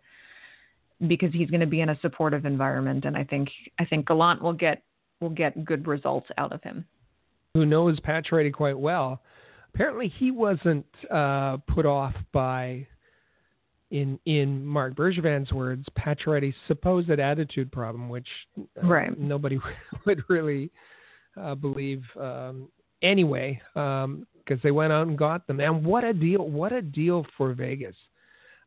[1.07, 4.41] because he's going to be in a supportive environment, and I think I think Gallant
[4.41, 4.81] will get
[5.19, 6.85] will get good results out of him.
[7.53, 9.21] Who knows Pacioretty quite well?
[9.73, 12.87] Apparently, he wasn't uh, put off by,
[13.91, 18.27] in in Marc Bergevin's words, Pacioretty's supposed attitude problem, which
[18.59, 19.17] uh, Right.
[19.17, 19.59] nobody
[20.05, 20.69] would really
[21.39, 22.67] uh, believe um,
[23.01, 25.59] anyway, because they went out and got them.
[25.59, 26.47] And what a deal!
[26.47, 27.95] What a deal for Vegas.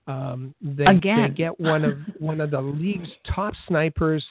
[0.07, 1.29] Um, they, Again.
[1.29, 4.25] they get one of one of the league's top snipers,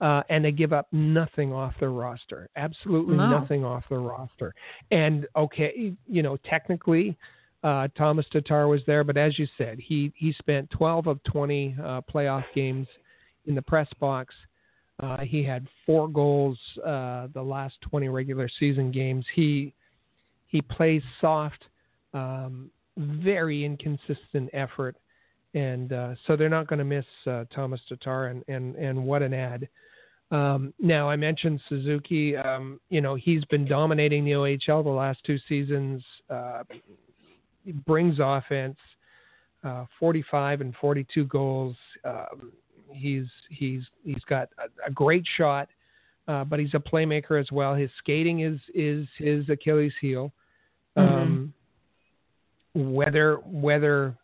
[0.00, 2.48] uh, and they give up nothing off their roster.
[2.56, 3.40] Absolutely No.
[3.40, 4.54] nothing off their roster.
[4.90, 7.16] And okay, you know, technically,
[7.62, 11.76] uh, Tomas Tatar was there, but as you said, he he spent 12 of 20
[11.80, 12.88] uh, playoff games
[13.46, 14.34] in the press box.
[15.00, 19.24] Uh, he had four goals uh, the last 20 regular season games.
[19.34, 19.74] He
[20.48, 21.64] he plays soft,
[22.14, 24.96] um, very inconsistent effort,
[25.54, 28.26] and uh, so they're not going to miss uh, Tomas Tatar.
[28.26, 29.68] And, and and what an ad!
[30.32, 32.36] Um, now I mentioned Suzuki.
[32.36, 36.02] Um, you know he's been dominating the OHL the last two seasons.
[37.62, 38.78] Uh, he brings offense,
[39.64, 41.76] uh, 45 and 42 goals.
[42.04, 42.52] Um,
[42.90, 45.68] he's he's he's got a, a great shot,
[46.28, 47.74] uh, but he's a playmaker as well.
[47.74, 50.32] His skating is is his Achilles heel.
[50.96, 51.54] Um,
[52.74, 54.16] whether whether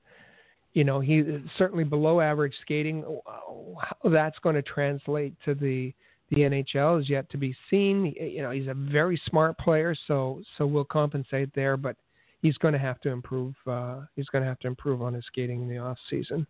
[0.74, 1.24] you know he
[1.56, 5.92] certainly below average skating, how that's going to translate to the
[6.30, 8.14] the NHL is yet to be seen.
[8.20, 11.96] You know he's a very smart player, so so we'll compensate there, but
[12.42, 13.54] he's going to have to improve.
[13.66, 16.46] Uh, he's going to have to improve on his skating in the off season.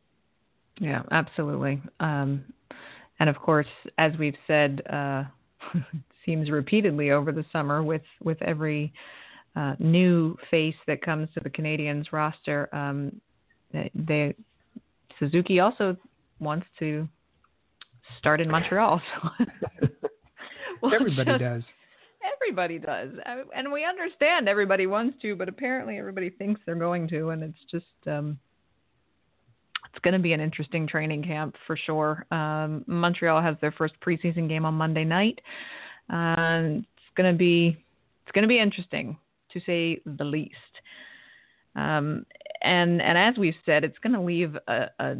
[0.81, 1.83] Yeah, absolutely.
[2.01, 2.45] Um,
[3.21, 3.67] and of course,
[3.99, 5.25] as we've said, uh,
[6.25, 8.93] seems repeatedly over the summer with with every
[9.57, 13.21] uh, new face that comes to the Canadians roster, um,
[13.73, 14.35] they,
[15.19, 15.97] Suzuki also
[16.39, 17.09] wants to
[18.19, 19.01] start in Montreal.
[19.23, 19.47] So
[20.83, 21.63] we'll Everybody just- does.
[22.35, 23.11] Everybody does,
[23.55, 27.65] and we understand everybody wants to, but apparently everybody thinks they're going to, and it's
[27.71, 28.39] just um,
[29.93, 32.27] it's going to be an interesting training camp for sure.
[32.31, 35.41] Um, Montreal has their first preseason game on Monday night.
[36.13, 37.77] Uh, it's going to be
[38.25, 39.17] it's going to be interesting
[39.53, 40.55] to say the least.
[41.77, 42.27] Um,
[42.63, 45.17] and and as we've said, it's going to leave a, a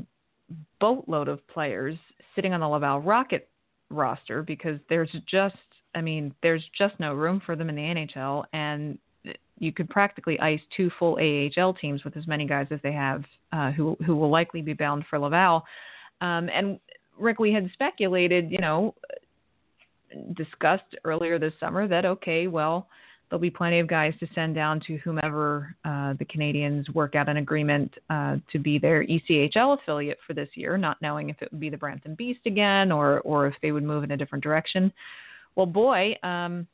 [0.81, 1.97] boatload of players
[2.35, 3.49] sitting on the Laval Rocket
[3.91, 5.57] roster because there's just
[5.99, 8.99] I mean there's just no room for them in the NHL and
[9.59, 13.25] you could practically ice two full AHL teams with as many guys as they have
[13.53, 15.65] uh, who who will likely be bound for Laval.
[16.21, 16.79] Um, and
[17.19, 18.95] Rick, we had speculated, you know,
[20.37, 22.89] discussed earlier this summer that okay, well,
[23.29, 27.29] there'll be plenty of guys to send down to whomever uh, the Canadiens work out
[27.29, 31.51] an agreement uh, to be their ECHL affiliate for this year, not knowing if it
[31.53, 34.43] would be the Brampton Beast again or or if they would move in a different
[34.43, 34.93] direction.
[35.59, 36.69] Well, boy, um,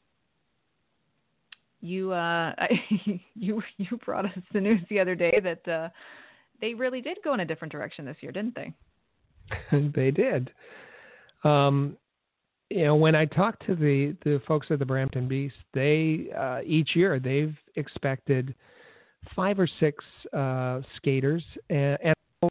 [1.81, 2.53] you uh,
[3.35, 5.88] you you brought us the news the other day that uh,
[6.61, 8.75] they really did go in a different direction this year, didn't they?
[9.94, 10.51] they did.
[11.44, 11.97] Um,
[12.68, 16.61] you know, when I talked to the the folks at the Brampton Beast, they uh,
[16.66, 18.55] each year they've expected
[19.35, 21.97] five or six uh, skaters and,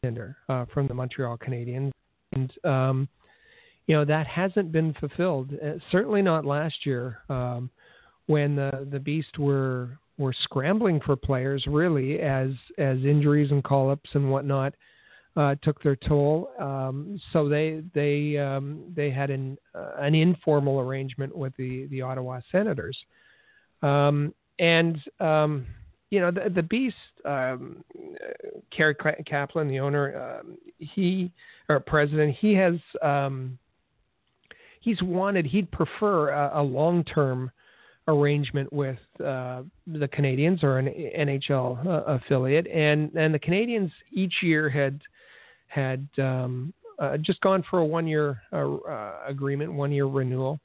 [0.02, 1.91] and uh, from the Montreal Canadiens,
[2.32, 3.08] and um,
[3.88, 5.52] you know that hasn't been fulfilled.
[5.63, 7.19] Uh, certainly not last year.
[7.30, 7.69] Um,
[8.28, 13.89] when the the Beast were were scrambling for players really as as injuries and call
[13.89, 14.74] ups and whatnot
[15.36, 16.50] uh, took their toll.
[16.60, 22.02] Um, so they they um, they had an uh, an informal arrangement with the the
[22.02, 22.98] Ottawa Senators,
[23.82, 25.65] um, and um,
[26.12, 27.84] you know the the Beast, um,
[28.76, 31.32] Gary Kaplan, the owner, um, he
[31.67, 32.76] or president, he has
[34.84, 37.50] he's wanted he'd prefer a, a long term
[38.08, 44.34] arrangement with uh, the Canadiens or an NHL uh, affiliate, and and the Canadiens each
[44.41, 45.00] year had
[45.67, 50.60] had um, uh, just gone for a one year uh, uh, agreement, one year renewal,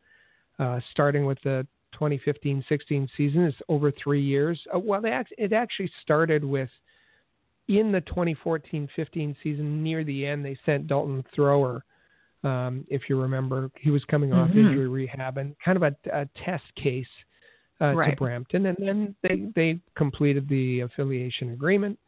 [0.58, 1.66] uh, starting with the
[1.98, 3.44] 2015-16 season.
[3.44, 4.60] It's over three years.
[4.74, 6.68] well, act- it actually started with
[7.68, 10.44] in the 2014-15 season near the end.
[10.44, 11.84] They sent Dalton Thrower.
[12.44, 14.58] Um, if you remember, he was coming off mm-hmm.
[14.58, 17.06] injury rehab and kind of a, a test case
[17.80, 18.10] uh, right.
[18.10, 21.98] to Brampton, and then they they completed the affiliation agreement,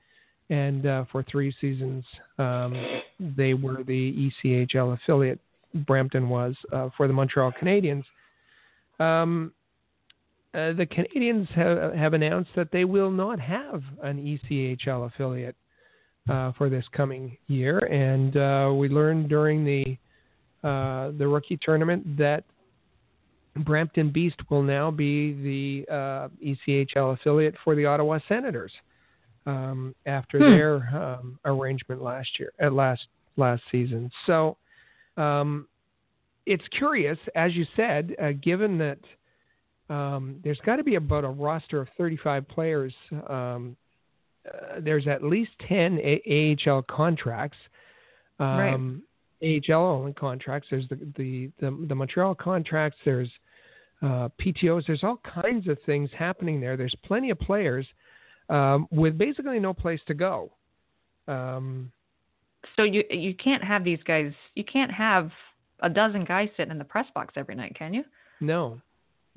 [0.48, 2.04] and uh, for three seasons
[2.38, 2.74] um,
[3.36, 5.40] they were the ECHL affiliate.
[5.86, 8.04] Brampton was uh, for the Montreal Canadiens.
[8.98, 9.52] Um,
[10.52, 15.54] uh, the Canadiens have, have announced that they will not have an ECHL affiliate
[16.28, 19.96] uh, for this coming year, and uh, we learned during the
[20.62, 22.44] the rookie tournament that
[23.56, 25.32] Brampton Beast will now be
[25.86, 28.72] the uh, ECHL affiliate for the Ottawa Senators
[29.46, 30.50] um, after hmm.
[30.50, 34.10] their um, arrangement last year, at uh, last last season.
[34.26, 34.56] So
[35.16, 35.66] um,
[36.46, 38.98] it's curious, as you said, uh, given that
[39.88, 42.94] um, there's got to be about a roster of 35 players.
[43.28, 43.76] Um,
[44.46, 47.58] uh, there's at least 10 a- AHL contracts.
[48.38, 49.02] right um,
[49.42, 50.68] AHL only contracts.
[50.70, 52.98] There's the the the, the Montreal contracts.
[53.04, 53.30] There's
[54.02, 54.86] uh, PTOS.
[54.86, 56.76] There's all kinds of things happening there.
[56.76, 57.86] There's plenty of players
[58.48, 60.50] um, with basically no place to go.
[61.28, 61.90] Um,
[62.76, 64.32] so you you can't have these guys.
[64.54, 65.30] You can't have
[65.80, 68.04] a dozen guys sitting in the press box every night, can you?
[68.40, 68.80] No,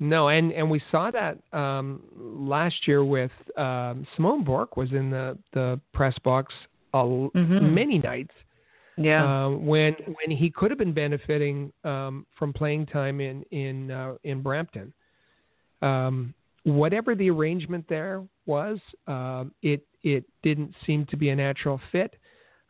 [0.00, 5.10] no, and and we saw that um, last year with um, Simon Bourque was in
[5.10, 6.52] the the press box
[6.92, 7.74] a, mm-hmm.
[7.74, 8.32] many nights
[8.96, 9.46] yeah.
[9.46, 14.14] Uh, when when he could have been benefiting um, from playing time in in uh,
[14.24, 14.92] in Brampton.
[15.82, 21.80] Um, whatever the arrangement there was, uh, it it didn't seem to be a natural
[21.92, 22.14] fit,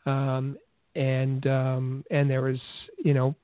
[0.06, 0.56] um,
[0.94, 2.60] and um, and there was
[3.04, 3.34] you know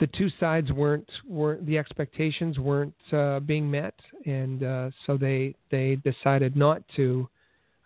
[0.00, 3.94] the two sides weren't weren't the expectations weren't uh, being met,
[4.26, 7.28] and uh, so they they decided not to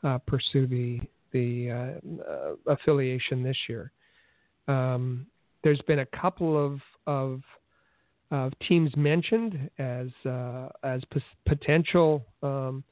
[0.04, 1.00] uh, pursue the
[1.32, 3.92] the uh, uh, affiliation this year.
[4.68, 5.26] Um,
[5.64, 7.42] there's been a couple of of,
[8.30, 12.84] of teams mentioned as uh, as p- potential um,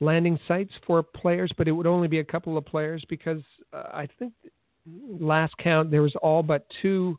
[0.00, 3.42] landing sites for players, but it would only be a couple of players because
[3.72, 4.32] uh, I think
[5.18, 7.18] last count there was all but two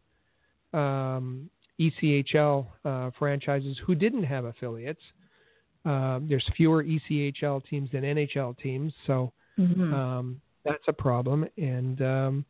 [0.74, 5.02] um, ECHL uh, franchises who didn't have affiliates.
[5.86, 9.94] Uh, there's fewer ECHL teams than NHL teams, so mm-hmm.
[9.94, 11.48] um, that's a problem.
[11.58, 12.46] And um,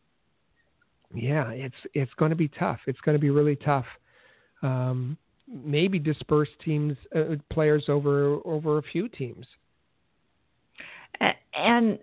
[1.14, 2.80] yeah, it's it's going to be tough.
[2.88, 3.86] It's going to be really tough.
[4.62, 9.45] Um, maybe disperse teams uh, players over over a few teams.
[11.53, 11.99] And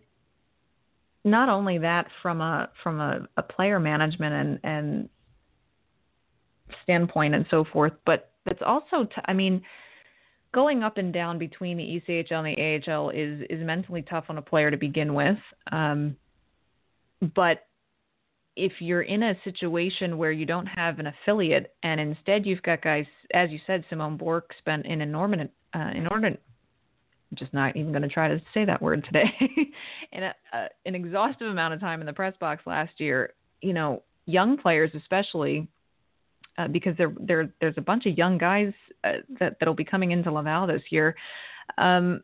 [1.25, 5.09] not only that, from a from a, a player management and and
[6.83, 9.63] standpoint and so forth, but it's also t- I mean
[10.53, 14.39] going up and down between the ECHL and the AHL is is mentally tough on
[14.39, 15.39] a player to begin with.
[15.73, 16.17] Um,
[17.35, 17.68] but
[18.59, 22.83] if you're in a situation where you don't have an affiliate and instead you've got
[22.83, 26.43] guys, as you said, Simon Bourque spent an inordinate, uh, inordinate,
[27.31, 29.31] I'm just not even going to try to say that word today,
[30.13, 33.35] in a, uh, an exhaustive amount of time in the press box last year.
[33.61, 35.69] You know, young players especially,
[36.57, 38.73] uh, because there there there's a bunch of young guys
[39.05, 41.15] uh, that that'll be coming into Laval this year.
[41.77, 42.23] Um,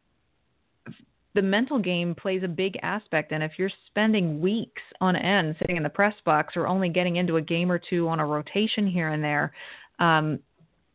[1.34, 3.32] the mental game plays a big aspect.
[3.32, 7.16] And if you're spending weeks on end sitting in the press box or only getting
[7.16, 9.52] into a game or two on a rotation here and there,
[9.98, 10.38] um,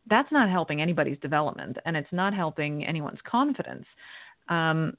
[0.08, 3.84] that's not helping anybody's development and it's not helping anyone's confidence.
[4.48, 4.96] Um,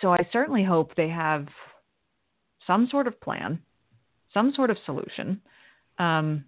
[0.00, 1.46] so I certainly hope they have
[2.66, 3.60] some sort of plan,
[4.32, 5.40] some sort of solution.
[5.98, 6.44] Um,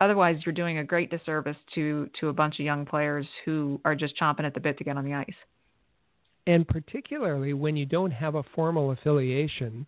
[0.00, 3.94] otherwise, you're doing a great disservice to to a bunch of young players who are
[3.94, 5.34] just chomping at the bit to get on the ice
[6.48, 9.86] and particularly when you don't have a formal affiliation,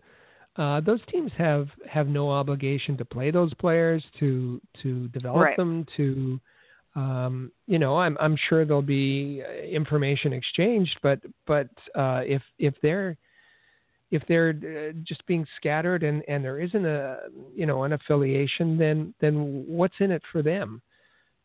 [0.57, 5.57] uh, those teams have have no obligation to play those players, to to develop right.
[5.57, 6.39] them, to
[6.97, 12.43] um, you know, I'm I'm sure there'll be uh, information exchanged, but but uh, if
[12.59, 13.17] if they're
[14.11, 17.21] if they're uh, just being scattered and and there isn't a
[17.55, 20.83] you know an affiliation, then then what's in it for them?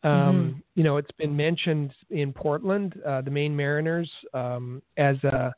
[0.06, 0.58] Um, mm-hmm.
[0.76, 5.52] You know, it's been mentioned in Portland, uh, the Maine Mariners, um, as a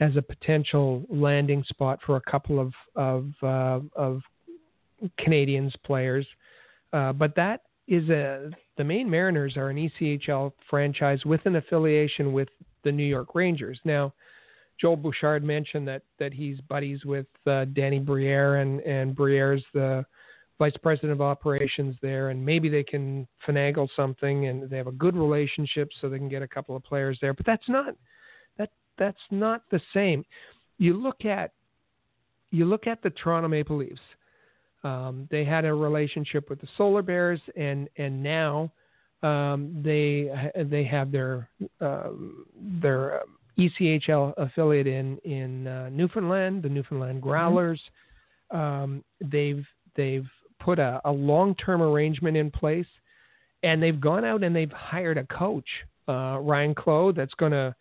[0.00, 4.20] as a potential landing spot for a couple of of, uh, of
[5.18, 6.26] Canadiens players,
[6.92, 12.34] uh, but that is a the Maine Mariners are an ECHL franchise with an affiliation
[12.34, 12.48] with
[12.84, 13.80] the New York Rangers.
[13.86, 14.12] Now,
[14.78, 20.04] Joel Bouchard mentioned that that he's buddies with uh, Danny Briere, and and Briere's the
[20.58, 24.92] vice president of operations there, and maybe they can finagle something, and they have a
[24.92, 27.34] good relationship, so they can get a couple of players there.
[27.34, 27.94] But that's not
[28.58, 30.24] that that's not the same.
[30.78, 31.52] You look at
[32.50, 34.00] you look at the Toronto Maple Leafs.
[34.84, 38.72] Um, they had a relationship with the Solar Bears, and and now
[39.22, 40.30] um, they
[40.70, 41.48] they have their
[41.80, 42.46] um,
[42.80, 43.22] their
[43.58, 47.28] ECHL affiliate in in uh, Newfoundland, the Newfoundland mm-hmm.
[47.28, 47.80] Growlers.
[48.52, 48.98] Mm-hmm.
[49.28, 50.28] they've they've
[50.58, 52.86] put a, a long term arrangement in place,
[53.62, 55.68] and they've gone out and they've hired a coach,
[56.08, 57.74] uh, Ryan Clowe, that's going to.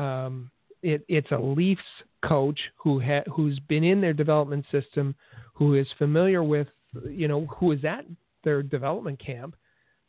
[0.00, 0.50] Um,
[0.82, 1.82] it, it's a Leafs
[2.26, 5.14] coach who ha- who's been in their development system,
[5.52, 6.68] who is familiar with,
[7.08, 8.06] you know, who is at
[8.44, 9.56] their development camp,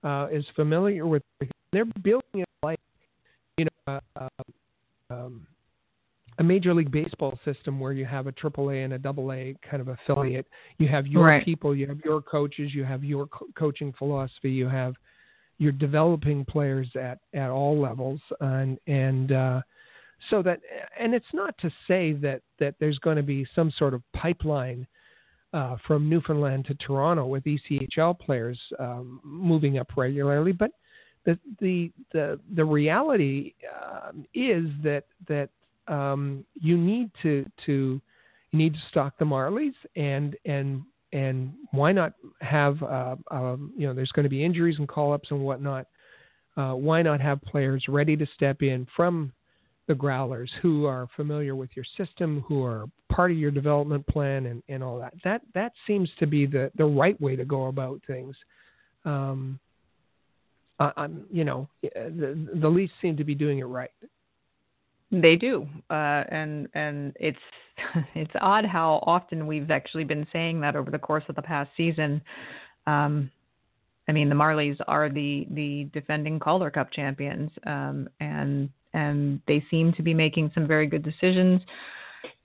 [0.04, 1.24] uh, is familiar with.
[1.74, 2.80] They're building it like,
[3.58, 4.30] you know, uh,
[5.10, 5.48] um,
[6.40, 9.56] a major league baseball system where you have a triple A and a double A
[9.70, 10.48] kind of affiliate.
[10.78, 11.46] You have your right.
[11.46, 14.96] people, you have your coaches, you have your co- coaching philosophy, you have
[15.58, 19.62] you're developing players at at all levels, and and uh,
[20.30, 20.60] so that
[21.00, 24.88] and it's not to say that that there's going to be some sort of pipeline.
[25.54, 30.72] Uh, from Newfoundland to Toronto with ECHL players um, moving up regularly, but
[31.26, 35.50] the the the the reality uh, is that that
[35.92, 38.02] um, you need to to
[38.52, 40.82] you need to stock the Marlies and and
[41.14, 45.14] and why not have uh, um, you know there's going to be injuries and call
[45.14, 45.86] ups and whatnot.
[46.58, 49.32] Uh, why not have players ready to step in from
[49.88, 54.46] the growlers who are familiar with your system, who are part of your development plan,
[54.46, 55.14] and, and all that.
[55.24, 58.36] That that seems to be the the right way to go about things.
[59.06, 59.60] Um,
[60.80, 63.92] I, I'm, you know, the the Leafs seem to be doing it right.
[65.12, 67.38] They do, uh, and and it's
[68.16, 71.70] it's odd how often we've actually been saying that over the course of the past
[71.76, 72.22] season.
[72.88, 73.30] Um,
[74.08, 79.64] I mean, the Marlies are the the defending Calder Cup champions, um, and and they
[79.70, 81.62] seem to be making some very good decisions.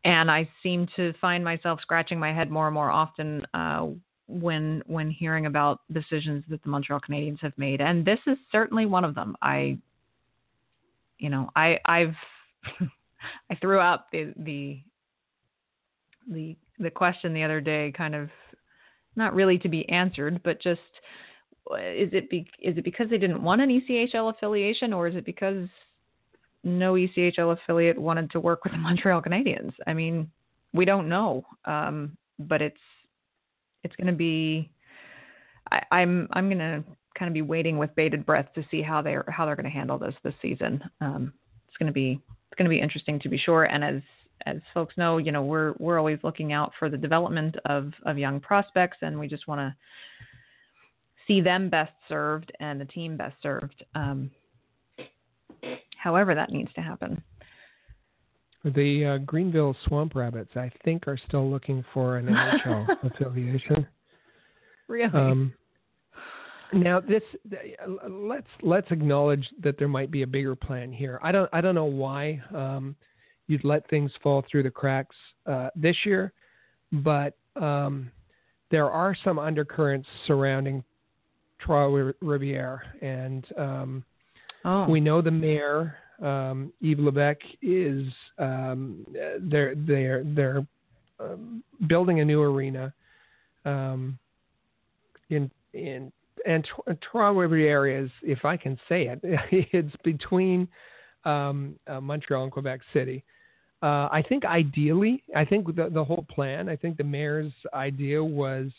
[0.04, 3.86] And I seem to find myself scratching my head more and more often uh,
[4.26, 8.86] when when hearing about decisions that the Montreal Canadiens have made, and this is certainly
[8.86, 9.36] one of them.
[9.40, 9.78] I,
[11.18, 12.14] you know, I I've
[13.50, 14.80] I threw out the the
[16.30, 18.28] the the question the other day, kind of
[19.16, 20.80] not really to be answered, but just
[21.80, 25.24] is it be, is it because they didn't want an ECHL affiliation, or is it
[25.24, 25.68] because
[26.62, 29.72] no ECHL affiliate wanted to work with the Montreal Canadiens?
[29.86, 30.30] I mean,
[30.72, 32.76] we don't know, um, but it's
[33.82, 34.70] it's going to be.
[35.70, 36.84] I, I'm I'm going to
[37.18, 39.70] kind of be waiting with bated breath to see how they're how they're going to
[39.70, 40.82] handle this this season.
[41.00, 41.32] Um,
[41.66, 42.20] it's going to be
[42.50, 43.64] it's going to be interesting to be sure.
[43.64, 44.02] And as
[44.44, 48.18] as folks know, you know we're we're always looking out for the development of of
[48.18, 49.74] young prospects, and we just want to
[51.26, 53.84] see them best served and the team best served.
[53.94, 54.30] Um,
[55.96, 57.22] however, that needs to happen.
[58.64, 63.86] The uh, Greenville Swamp Rabbits, I think, are still looking for an NHL affiliation.
[64.88, 65.12] Really?
[65.12, 65.52] Um,
[66.72, 67.22] now, this
[68.08, 71.18] let's let's acknowledge that there might be a bigger plan here.
[71.22, 72.96] I don't I don't know why um,
[73.46, 76.32] you'd let things fall through the cracks uh, this year,
[76.92, 78.10] but um,
[78.70, 80.82] there are some undercurrents surrounding
[81.58, 84.04] Trois Rivières, and um,
[84.64, 84.88] oh.
[84.88, 88.06] we know the mayor um, Yves Levesque is
[88.38, 89.06] um,
[89.40, 90.66] they're they're they're
[91.20, 92.92] um, building a new arena
[93.64, 94.18] um,
[95.30, 96.12] in in
[96.46, 96.66] and
[97.00, 99.20] Trois Rivières, if I can say it,
[99.72, 100.68] it's between
[101.24, 103.24] um, uh, Montreal and Quebec City.
[103.82, 108.24] Uh, I think ideally, I think the, the whole plan, I think the mayor's idea
[108.24, 108.70] was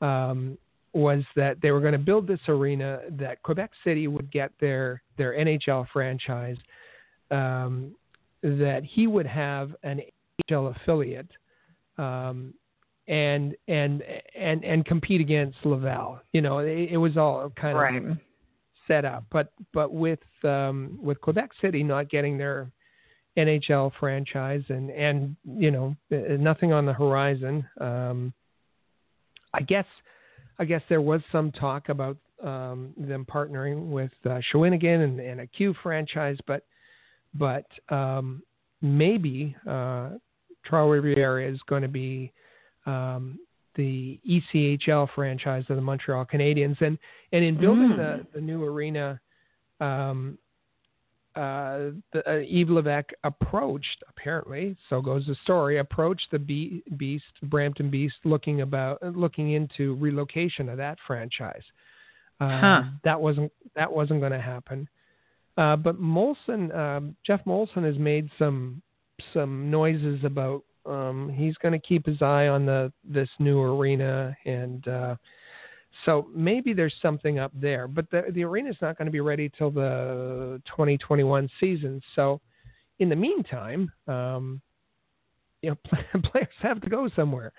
[0.00, 0.58] um,
[0.92, 5.02] was that they were going to build this arena that Quebec City would get their
[5.18, 6.56] their NHL franchise,
[7.30, 7.94] um,
[8.42, 10.00] that he would have an
[10.50, 11.30] NHL affiliate,
[11.98, 12.54] um,
[13.06, 14.02] and and
[14.38, 16.20] and and compete against Laval.
[16.32, 18.04] You know, it, it was all kind right.
[18.04, 18.18] of
[18.86, 22.70] set up, but but with um, with Quebec City not getting their
[23.36, 27.66] NHL franchise and and you know nothing on the horizon.
[27.80, 28.32] Um,
[29.52, 29.86] I guess
[30.58, 35.40] I guess there was some talk about um, them partnering with uh, Shawinigan and, and,
[35.40, 36.64] a Q franchise, but
[37.34, 38.42] but um,
[38.82, 40.10] maybe uh,
[40.64, 42.32] Trois Rivières is going to be
[42.86, 43.38] um,
[43.74, 46.98] the ECHL franchise of the Montreal Canadiens, and
[47.32, 47.96] and in building mm.
[47.96, 49.20] the the new arena,
[49.80, 50.38] um,
[51.36, 57.24] uh, the, uh, Yves Levesque approached, apparently, so goes the story, approached the Be- Beast,
[57.42, 61.62] Brampton Beast, looking about, looking into relocation of that franchise.
[62.38, 62.82] Um, huh.
[63.02, 64.88] That wasn't that wasn't going to happen.
[65.56, 68.82] Uh, but Molson, um, Geoff Molson has made some
[69.32, 74.36] some noises about um, he's going to keep his eye on the this new arena
[74.44, 75.16] and uh,
[76.04, 79.20] so maybe there's something up there, but the the arena is not going to be
[79.20, 82.00] ready till the 2021 season.
[82.16, 82.40] So,
[82.98, 84.60] in the meantime, um,
[85.62, 87.52] you know, players have to go somewhere.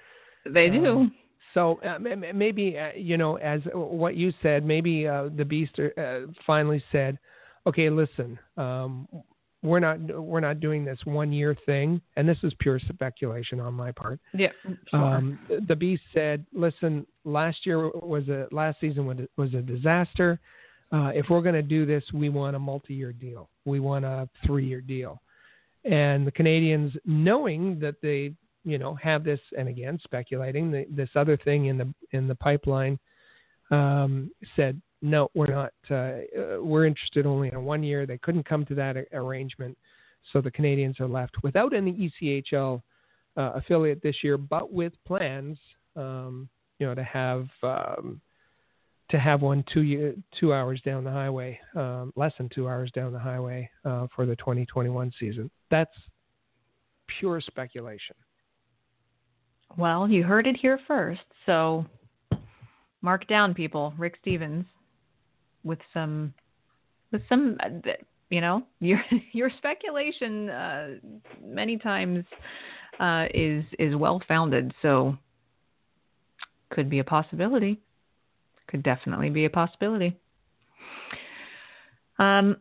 [0.45, 0.85] They do.
[0.85, 1.15] Um,
[1.53, 6.19] so uh, maybe uh, you know, as what you said, maybe uh, the Beast uh,
[6.45, 7.17] finally said,
[7.65, 9.07] "Okay, listen, um,
[9.65, 13.73] we're not we're not doing this one year thing, and this is pure speculation on
[13.73, 14.19] my part.
[14.33, 14.51] Yeah,
[14.89, 14.99] sure.
[14.99, 19.61] um, the Beast said, "Listen, last year was a last season was a, was a
[19.61, 20.39] disaster.
[20.91, 23.49] Uh, if we're going to do this, we want a multi-year deal.
[23.65, 25.21] We want a three-year deal."
[25.83, 31.09] And the Canadiens knowing that they you know have this, and again speculating the, this
[31.15, 32.99] other thing in the in the pipeline,
[33.71, 35.73] um, said, no, we're not.
[35.89, 38.05] Uh, uh, we're interested only in one year.
[38.05, 39.77] They couldn't come to that arrangement,
[40.31, 42.81] so the Canadiens are left without any ECHL
[43.37, 45.57] uh, affiliate this year, but with plans,
[45.95, 48.21] um, you know, to have um,
[49.09, 53.13] to have one two two hours down the highway, um, less than two hours down
[53.13, 55.51] the highway uh, for the 2021 season.
[55.69, 55.95] That's
[57.19, 58.15] pure speculation.
[59.77, 61.85] Well, you heard it here first, so
[63.01, 63.93] mark down, people.
[63.97, 64.65] Rick Stephens
[65.65, 66.33] with some
[67.11, 67.57] with some
[68.29, 69.01] you know your
[69.33, 70.87] your speculation uh,
[71.43, 72.23] many times
[72.99, 75.17] uh, is is well founded so
[76.69, 77.79] could be a possibility.
[78.67, 80.17] Could definitely be a possibility.
[82.17, 82.57] Um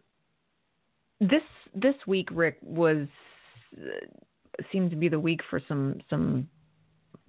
[1.21, 1.43] this
[1.75, 3.07] this week rick was
[3.77, 6.49] uh, seemed to be the week for some some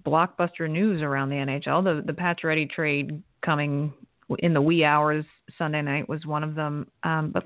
[0.04, 3.94] blockbuster news around the NHL the the Pacioretty trade coming
[4.40, 5.26] in the wee hours
[5.58, 6.88] Sunday night was one of them.
[7.04, 7.44] Um, but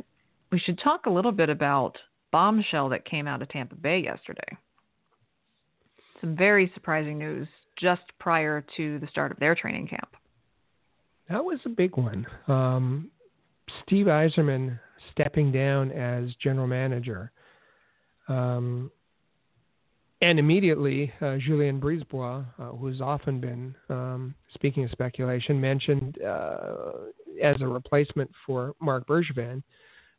[0.51, 1.97] we should talk a little bit about
[2.31, 4.57] bombshell that came out of Tampa Bay yesterday.
[6.21, 10.15] Some very surprising news just prior to the start of their training camp.
[11.29, 12.25] That was a big one.
[12.47, 13.11] Um,
[13.83, 14.79] Steve Yzerman
[15.11, 17.31] stepping down as general manager.
[18.27, 18.91] Um,
[20.21, 26.91] and immediately, uh, Julien BriseBois, uh, who's often been, um, speaking of speculation, mentioned uh,
[27.41, 29.63] as a replacement for Marc Bergevin,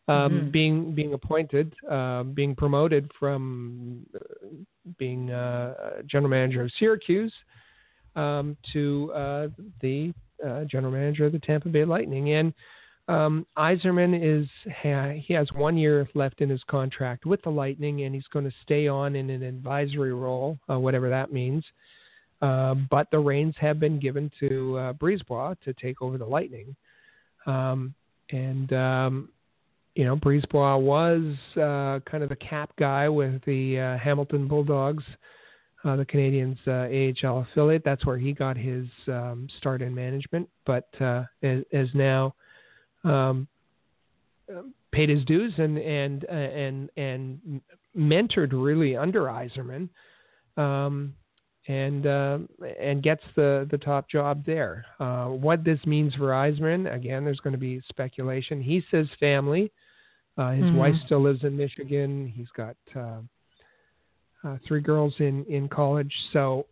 [0.09, 0.51] um, mm-hmm.
[0.51, 4.18] being being appointed, uh, being promoted from uh,
[4.98, 7.32] being uh, general manager of Syracuse
[8.16, 9.12] um, to
[9.82, 10.12] the
[10.44, 12.32] uh, general manager of the Tampa Bay Lightning.
[12.32, 12.55] And
[13.11, 14.48] um, Yzerman is
[14.82, 18.54] he has one year left in his contract with the Lightning, and he's going to
[18.62, 21.64] stay on in an advisory role, uh, whatever that means.
[22.42, 26.74] Uh, but the reins have been given to uh, Brisebois to take over the Lightning,
[27.46, 27.94] um,
[28.30, 29.28] and um,
[29.94, 35.04] you know Brisebois was uh, kind of the cap guy with the uh, Hamilton Bulldogs
[35.84, 37.82] uh, the Canadiens uh, AHL affiliate.
[37.84, 42.34] That's where he got his um, start in management, but uh, is, is now
[43.05, 43.48] um,
[44.92, 47.61] paid his dues and and uh, and and
[47.96, 49.88] mentored really under Yzerman,
[50.57, 51.14] um,
[51.68, 52.38] and uh,
[52.80, 54.84] and gets the the top job there.
[54.98, 58.62] Uh, what this means for Yzerman, again, there's going to be speculation.
[58.62, 59.70] He says family.
[60.38, 60.76] Uh, his mm-hmm.
[60.76, 62.32] wife still lives in Michigan.
[62.34, 63.18] He's got uh,
[64.44, 66.14] uh, three girls in in college.
[66.32, 66.66] So,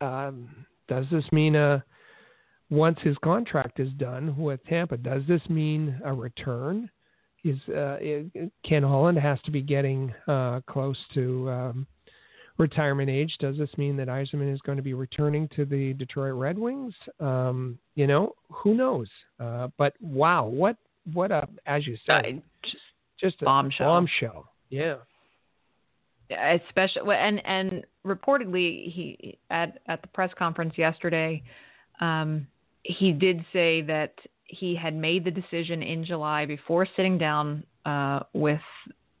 [0.00, 0.48] um,
[0.88, 1.80] does this mean a uh,
[2.70, 6.88] once his contract is done with Tampa, does this mean a return?
[7.42, 7.96] Is uh,
[8.64, 11.86] Ken Holland has to be getting uh, close to um,
[12.58, 13.34] retirement age?
[13.40, 16.94] Does this mean that Yzerman is going to be returning to the Detroit Red Wings?
[17.18, 19.08] Um, you know, who knows?
[19.40, 20.76] Uh, but wow, what
[21.14, 22.76] what a as you said, just,
[23.18, 23.88] just a bombshell.
[23.88, 24.52] bombshell.
[24.68, 24.96] Yeah
[26.30, 31.42] especially and and reportedly he at at the press conference yesterday
[32.00, 32.46] um,
[32.82, 34.14] he did say that
[34.44, 38.60] he had made the decision in July before sitting down uh, with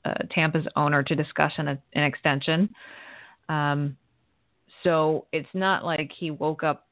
[0.04, 2.68] uh, Tampa's owner to discuss an, an extension.
[3.48, 3.96] Um,
[4.82, 6.88] so it's not like he woke up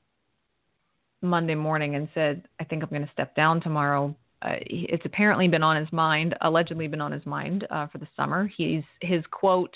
[1.22, 5.48] Monday morning and said, "I think I'm going to step down tomorrow." Uh, it's apparently
[5.48, 8.46] been on his mind, allegedly been on his mind uh, for the summer.
[8.56, 9.74] He's his quote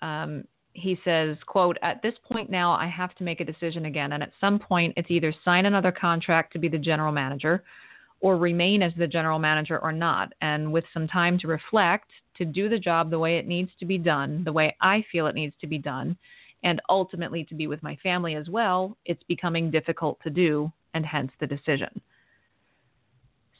[0.00, 0.44] um,
[0.74, 4.12] he says, quote, at this point now, I have to make a decision again.
[4.12, 7.62] And at some point, it's either sign another contract to be the general manager
[8.20, 10.32] or remain as the general manager or not.
[10.40, 13.84] And with some time to reflect, to do the job the way it needs to
[13.84, 16.16] be done, the way I feel it needs to be done,
[16.62, 21.04] and ultimately to be with my family as well, it's becoming difficult to do, and
[21.04, 22.00] hence the decision.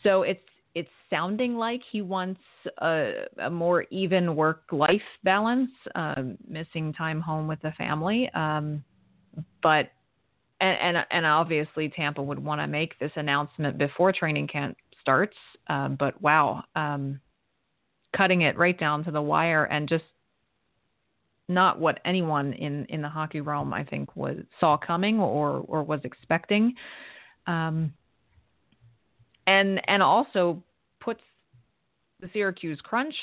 [0.02, 0.40] So it's
[0.74, 2.40] it's sounding like he wants
[2.78, 8.30] a, a more even work life balance, um, missing time home with the family.
[8.34, 8.82] Um,
[9.62, 9.90] but
[10.60, 15.36] and, and, and obviously Tampa would want to make this announcement before training camp starts.
[15.68, 17.20] Uh, but wow, um,
[18.16, 20.04] cutting it right down to the wire and just
[21.48, 25.82] not what anyone in in the hockey realm I think was saw coming or or
[25.82, 26.74] was expecting.
[27.46, 27.92] Um,
[29.52, 30.62] and and also
[31.00, 31.20] puts
[32.20, 33.14] the Syracuse Crunch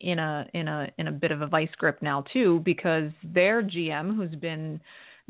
[0.00, 3.62] in a in a in a bit of a vice grip now too because their
[3.62, 4.80] GM who's been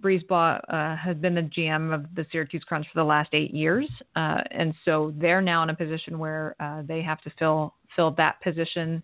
[0.00, 3.88] Brisebois uh, has been the GM of the Syracuse Crunch for the last eight years,
[4.16, 8.10] uh, and so they're now in a position where uh, they have to fill fill
[8.12, 9.02] that position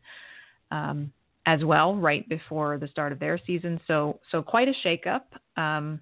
[0.71, 1.12] um,
[1.47, 3.81] as well right before the start of their season.
[3.87, 5.23] So so quite a shakeup.
[5.62, 6.01] Um,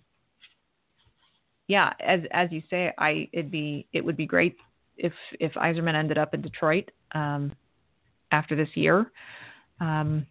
[1.66, 4.56] yeah, as as you say, I it'd be it would be great
[4.96, 7.52] if if Yzerman ended up in Detroit um,
[8.32, 9.10] after this year.
[9.80, 10.26] Um,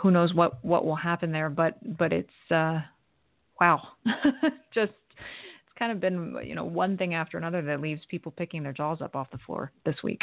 [0.00, 1.50] who knows what what will happen there?
[1.50, 2.80] But but it's uh,
[3.60, 3.82] wow,
[4.74, 8.62] just it's kind of been you know one thing after another that leaves people picking
[8.62, 10.22] their jaws up off the floor this week.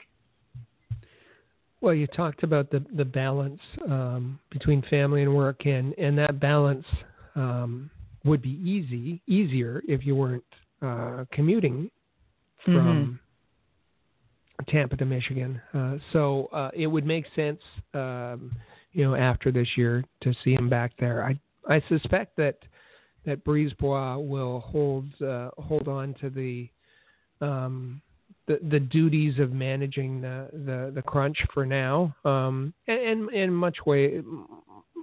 [1.81, 6.39] Well, you talked about the the balance um, between family and work, and and that
[6.39, 6.85] balance
[7.35, 7.89] um,
[8.25, 10.43] would be easy easier if you weren't
[10.81, 11.89] uh, commuting
[12.65, 13.13] from mm-hmm.
[14.67, 15.61] Tampa to Michigan.
[15.73, 17.61] Uh, so uh, it would make sense,
[17.93, 18.51] um,
[18.91, 21.23] you know, after this year to see him back there.
[21.23, 22.57] I I suspect that
[23.25, 26.69] that Brisebois will hold uh, hold on to the
[27.41, 28.01] um,
[28.47, 33.77] the the duties of managing the the, the crunch for now, um, and in much
[33.85, 34.21] way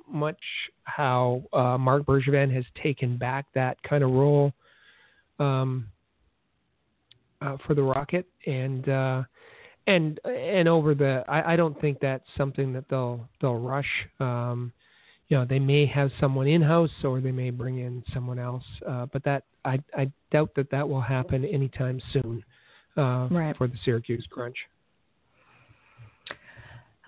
[0.09, 0.39] much
[0.85, 4.53] how uh, Marc Bergevin has taken back that kind of role
[5.39, 5.87] um,
[7.41, 9.23] uh, for the Rocket, and uh,
[9.87, 13.89] and and over the I, I don't think that's something that they'll they'll rush.
[14.21, 14.73] Um,
[15.29, 18.65] you know, they may have someone in house or they may bring in someone else,
[18.87, 22.45] uh, but that I I doubt that that will happen anytime soon
[22.97, 23.57] uh, right.
[23.57, 24.57] for the Syracuse Crunch.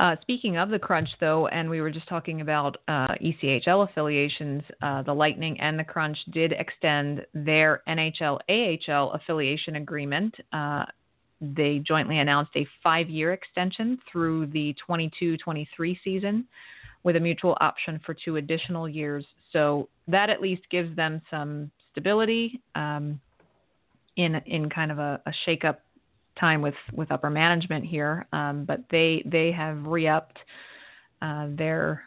[0.01, 4.63] Uh, speaking of the Crunch, though, and we were just talking about uh, ECHL affiliations,
[4.81, 10.85] uh, the Lightning and the Crunch did extend their NHL AHL affiliation agreement uh,
[11.41, 16.45] they jointly announced a five year extension through the 22 23 season
[17.05, 19.25] with a mutual option for two additional years.
[19.53, 22.61] So that at least gives them some stability.
[22.75, 23.21] Um,
[24.19, 25.81] in in kind of a, a shake up
[26.39, 30.39] time with with upper management here, um, but they they have re-upped
[31.23, 32.03] uh, their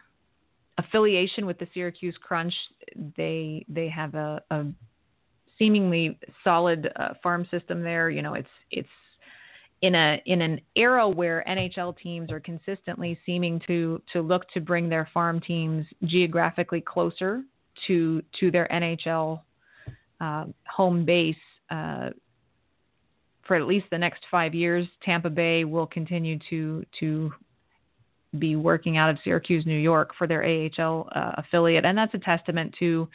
[0.78, 2.54] affiliation with the Syracuse Crunch.
[3.16, 4.66] They they have a, a
[5.58, 8.10] seemingly solid uh, farm system there.
[8.10, 8.88] You know, it's it's
[9.82, 14.60] in a in an era where NHL teams are consistently seeming to to look to
[14.60, 17.42] bring their farm teams geographically closer
[17.86, 19.42] to to their NHL
[20.20, 21.36] uh, home base.
[21.70, 22.10] Uh,
[23.46, 27.32] for at least the next five years, Tampa Bay will continue to to
[28.38, 32.18] be working out of Syracuse, New York, for their AHL uh, affiliate, and that's a
[32.18, 33.08] testament to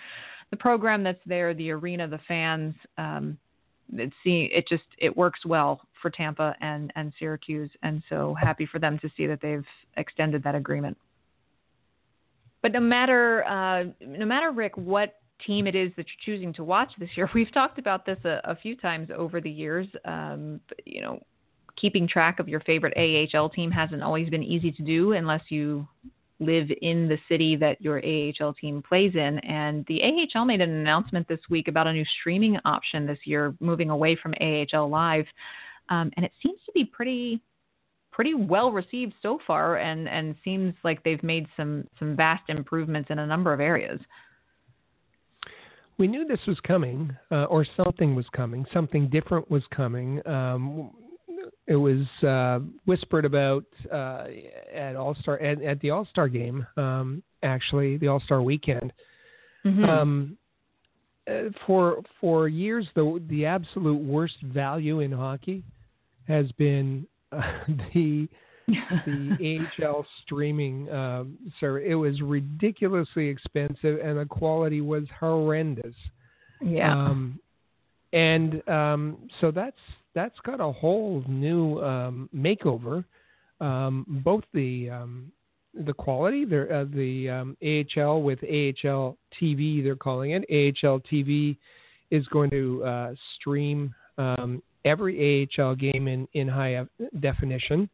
[0.51, 2.75] the program that's there, the arena, the fans.
[2.97, 3.37] Um,
[3.99, 8.65] it see it just it works well for Tampa and and Syracuse, and so happy
[8.65, 9.65] for them to see that they've
[9.97, 10.97] extended that agreement.
[12.61, 16.63] But no matter uh, no matter Rick what team it is that you're choosing to
[16.63, 19.87] watch this year, we've talked about this a, a few times over the years.
[20.05, 21.21] Um, you know,
[21.79, 25.87] keeping track of your favorite AHL team hasn't always been easy to do unless you
[26.39, 29.39] live in the city that your AHL team plays in.
[29.39, 33.55] And the AHL made an announcement this week about a new streaming option this year,
[33.59, 35.25] moving away from AHL Live.
[35.89, 37.41] Um, and it seems to be pretty
[38.17, 43.11] pretty well received so far and and seems like they've made some some vast improvements
[43.11, 43.99] in a number of areas
[45.99, 50.89] we knew this was coming uh, or something was coming something different was coming um,
[51.67, 54.25] it was uh, whispered about uh,
[54.73, 58.93] at All Star at, at, the All Star game, um, actually the All Star weekend.
[59.65, 59.83] Mm-hmm.
[59.85, 60.37] Um,
[61.29, 65.63] uh, for for years, the the absolute worst value in hockey
[66.27, 67.41] has been uh,
[67.93, 68.27] the
[68.67, 71.83] the AHL streaming um, service.
[71.87, 75.95] It was ridiculously expensive, and the quality was horrendous.
[76.61, 76.93] Yeah.
[76.93, 77.39] Um,
[78.13, 79.77] and um, so that's
[80.17, 83.05] that's got a whole new um, makeover.
[83.61, 85.31] Um, both the um,
[85.85, 91.55] the quality, uh, the um, AHL with AHL TV, they're calling it AHL TV,
[92.09, 96.83] is going to uh, stream um, every AHL game in in high
[97.19, 97.87] definition.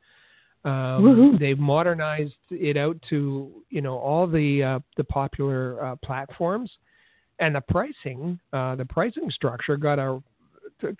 [0.64, 6.72] Um, they've modernized it out to you know all the uh, the popular uh, platforms,
[7.40, 10.22] and the pricing, uh, the pricing structure got a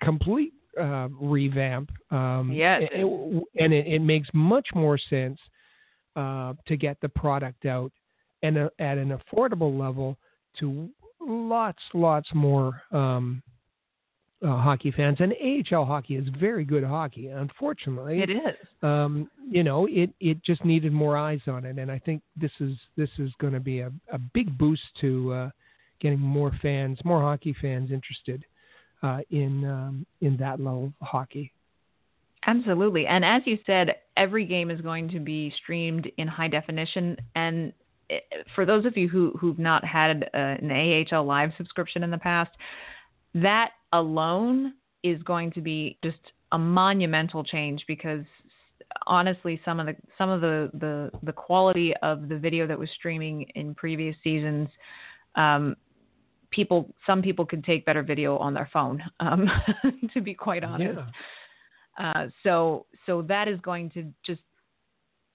[0.02, 1.90] complete uh, revamp.
[2.10, 2.82] Um, yes.
[2.92, 5.38] It, and it, it, makes much more sense
[6.16, 7.92] uh, to get the product out
[8.42, 10.16] and uh, at an affordable level
[10.60, 10.88] to
[11.20, 13.42] lots, lots more um,
[14.42, 15.18] uh, hockey fans.
[15.20, 17.28] And AHL hockey is very good hockey.
[17.28, 18.56] Unfortunately, it is.
[18.82, 22.52] Um, you know, it it just needed more eyes on it, and I think this
[22.60, 25.50] is this is going to be a, a big boost to uh,
[26.00, 28.44] getting more fans, more hockey fans interested
[29.04, 31.52] uh, in um, in that level of hockey.
[32.46, 37.16] Absolutely, and as you said, every game is going to be streamed in high definition.
[37.34, 37.72] And
[38.10, 38.18] eh,
[38.54, 42.18] for those of you who who've not had uh, an AHL live subscription in the
[42.18, 42.50] past,
[43.34, 46.18] that alone is going to be just
[46.52, 48.24] a monumental change because
[49.06, 52.88] honestly some of the some of the the, the quality of the video that was
[52.96, 54.68] streaming in previous seasons
[55.36, 55.76] um,
[56.54, 59.48] people some people could take better video on their phone um,
[60.14, 60.98] to be quite honest
[61.98, 62.12] yeah.
[62.12, 64.40] uh, so so that is going to just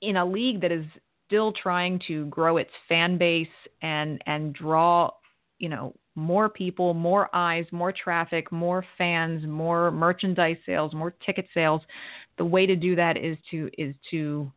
[0.01, 0.85] in a league that is
[1.27, 3.47] still trying to grow its fan base
[3.81, 5.11] and and draw
[5.59, 11.47] you know more people more eyes more traffic more fans more merchandise sales more ticket
[11.53, 11.81] sales
[12.37, 14.51] the way to do that is to is to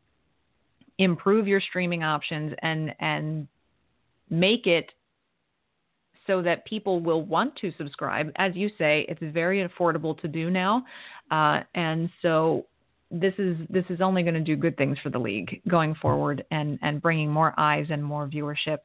[0.98, 3.46] improve your streaming options and and
[4.30, 4.90] make it
[6.32, 8.32] so that people will want to subscribe.
[8.36, 10.82] As you say, it's very affordable to do now,
[11.30, 12.64] uh, and so
[13.10, 16.42] this is this is only going to do good things for the league going forward,
[16.50, 18.78] and and bringing more eyes and more viewership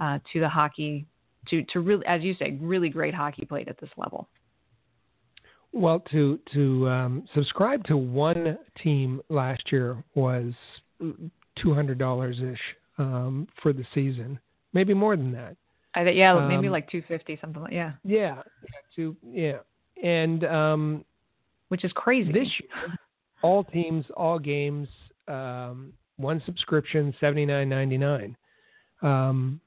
[0.00, 1.06] uh, to the hockey
[1.48, 4.28] to to really, as you say, really great hockey played at this level.
[5.72, 10.52] Well, to to um, subscribe to one team last year was
[11.62, 12.60] two hundred dollars ish
[12.98, 14.40] um, for the season,
[14.72, 15.56] maybe more than that.
[15.94, 17.92] I think yeah, maybe um, like two fifty, something like yeah.
[18.04, 19.58] Yeah, yeah, two, yeah,
[20.02, 21.04] and um,
[21.68, 22.32] which is crazy.
[22.32, 22.98] This year,
[23.42, 24.88] all teams, all games,
[25.28, 28.36] um, one subscription, seventy nine ninety nine.
[29.02, 29.60] Um,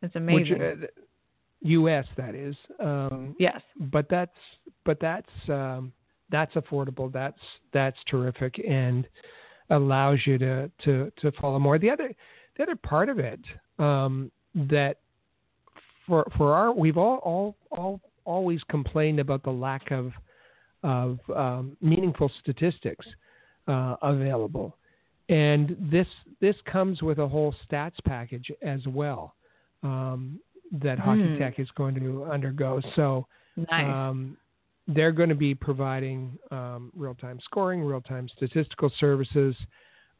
[0.00, 0.58] That's amazing.
[0.58, 0.86] Which, uh,
[1.62, 2.06] U.S.
[2.16, 2.54] That is.
[2.80, 3.60] Um, yes.
[3.78, 4.36] But that's
[4.84, 5.92] but that's um,
[6.30, 7.12] that's affordable.
[7.12, 7.40] That's
[7.72, 9.06] that's terrific and
[9.70, 11.78] allows you to to to follow more.
[11.78, 12.14] The other
[12.56, 13.40] the other part of it
[13.78, 14.98] um, that
[16.08, 20.12] for for our we've all all all always complained about the lack of
[20.82, 23.06] of um, meaningful statistics
[23.68, 24.76] uh, available,
[25.28, 26.06] and this
[26.40, 29.34] this comes with a whole stats package as well
[29.82, 30.40] um,
[30.72, 31.38] that Hockey Mm.
[31.38, 32.80] Tech is going to undergo.
[32.96, 33.86] So Nice.
[33.86, 34.36] um,
[34.86, 39.54] they're going to be providing um, real time scoring, real time statistical services,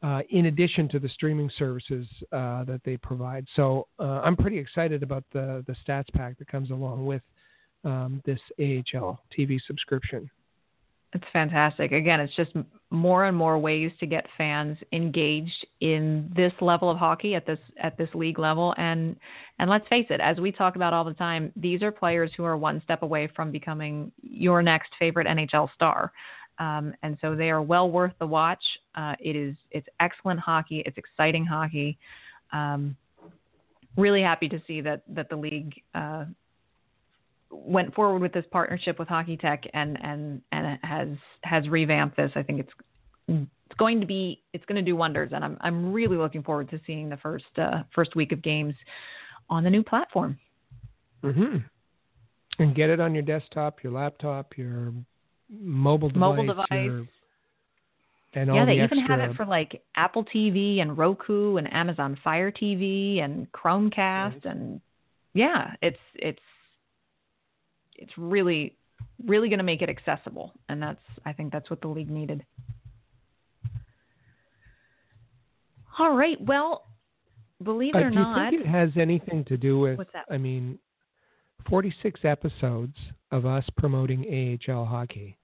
[0.01, 3.45] uh, in addition to the streaming services uh, that they provide.
[3.55, 7.21] So uh, I'm pretty excited about the, the stats pack that comes along with
[7.83, 10.29] um, this AHL TV subscription.
[11.11, 11.91] It's fantastic.
[11.91, 12.51] Again, it's just
[12.91, 17.57] more and more ways to get fans engaged in this level of hockey at this
[17.81, 18.75] at this league level.
[18.77, 19.15] And
[19.57, 22.43] and let's face it, as we talk about all the time, these are players who
[22.43, 26.11] are one step away from becoming your next favorite NHL star.
[26.59, 28.63] Um, and so they are well worth the watch.
[28.95, 30.83] Uh, it is it's excellent hockey.
[30.85, 31.97] It's exciting hockey.
[32.51, 32.95] Um,
[33.97, 36.25] really happy to see that that the league uh,
[37.49, 41.09] went forward with this partnership with Hockey Tech and and and has
[41.43, 42.31] has revamped this.
[42.35, 42.73] I think it's
[43.27, 46.69] it's going to be it's going to do wonders, and I'm I'm really looking forward
[46.71, 48.73] to seeing the first uh, first week of games
[49.49, 50.37] on the new platform.
[51.23, 51.57] Mm-hmm.
[52.59, 54.93] And get it on your desktop, your laptop, your
[55.49, 56.19] mobile device.
[56.19, 56.67] Mobile device.
[56.71, 57.07] your-
[58.35, 61.55] and all yeah, the they even extra, have it for like Apple TV and Roku
[61.55, 64.79] and Amazon Fire TV and Chromecast and
[65.33, 66.39] yeah, it's it's
[67.95, 68.75] it's really
[69.25, 72.45] really going to make it accessible, and that's I think that's what the league needed.
[75.97, 76.85] All right, well,
[77.63, 79.97] believe it Uh, or do you not, think it has anything to do with?
[79.97, 80.25] What's that?
[80.29, 80.79] I mean,
[81.69, 82.95] 46 episodes
[83.31, 84.23] of us promoting
[84.69, 85.35] AHL hockey.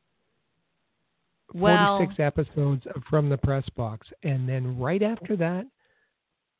[1.54, 5.66] Well, 46 episodes of from the press box, and then right after that,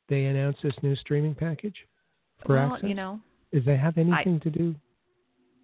[0.08, 1.76] they announced this new streaming package
[2.44, 2.88] for well, access.
[2.88, 3.20] you know,
[3.52, 4.74] Does that have anything to do?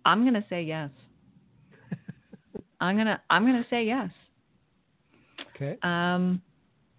[0.05, 0.91] I'm going to say yes.
[2.81, 4.11] I'm gonna I'm gonna say yes.
[5.55, 5.79] Okay.
[5.83, 6.43] Um,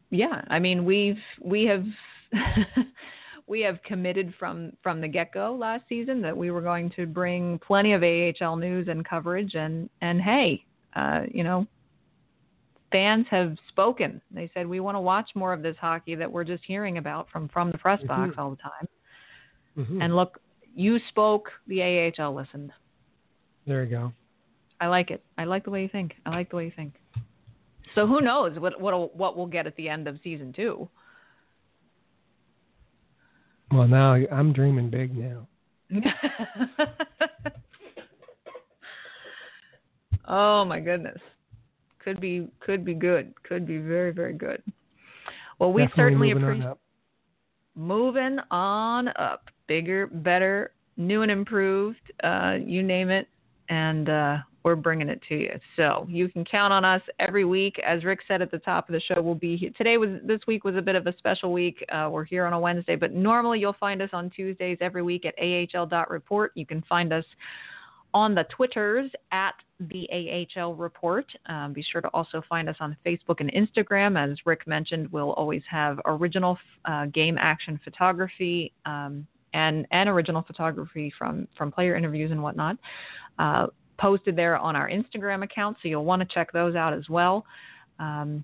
[0.09, 1.83] yeah, I mean we've we have
[3.47, 7.05] we have committed from from the get go last season that we were going to
[7.05, 10.63] bring plenty of AHL news and coverage, and and hey,
[10.95, 11.67] uh, you know,
[12.93, 14.21] fans have spoken.
[14.31, 17.29] They said we want to watch more of this hockey that we're just hearing about
[17.29, 18.37] from from the press box Mhm.
[18.37, 18.87] all the time.
[19.77, 20.01] Mhm.
[20.03, 20.39] And look,
[20.73, 22.71] you spoke, the AHL listened.
[23.65, 24.13] there you go.
[24.79, 25.23] I like it.
[25.37, 26.15] I like the way you think.
[26.25, 26.93] I like the way you think.
[27.95, 30.89] So who knows what what what we'll get at the end of season two?
[33.71, 35.47] Well, now I'm dreaming big now.
[40.27, 41.19] oh my goodness,
[42.03, 43.33] could be could be good.
[43.43, 44.61] Could be very very good.
[45.59, 46.77] Well, we Definitely certainly appreciate
[47.75, 52.11] moving on up, bigger, better, new and improved.
[52.23, 53.27] Uh, you name it,
[53.69, 55.59] and uh, we're bringing it to you.
[55.75, 57.79] So you can count on us every week.
[57.85, 59.71] As Rick said at the top of the show, we'll be here.
[59.77, 61.83] Today was this week was a bit of a special week.
[61.91, 65.25] Uh, we're here on a Wednesday, but normally you'll find us on Tuesdays every week
[65.25, 66.51] at ahl.report.
[66.55, 67.25] You can find us
[68.13, 69.55] on the Twitters at
[69.89, 71.25] the AHL Report.
[71.47, 74.17] Um, be sure to also find us on Facebook and Instagram.
[74.17, 80.41] As Rick mentioned, we'll always have original uh, game action photography um, and and original
[80.41, 82.77] photography from from player interviews and whatnot
[83.39, 83.67] uh,
[83.97, 85.77] posted there on our Instagram account.
[85.81, 87.45] So you'll want to check those out as well.
[87.99, 88.43] Um,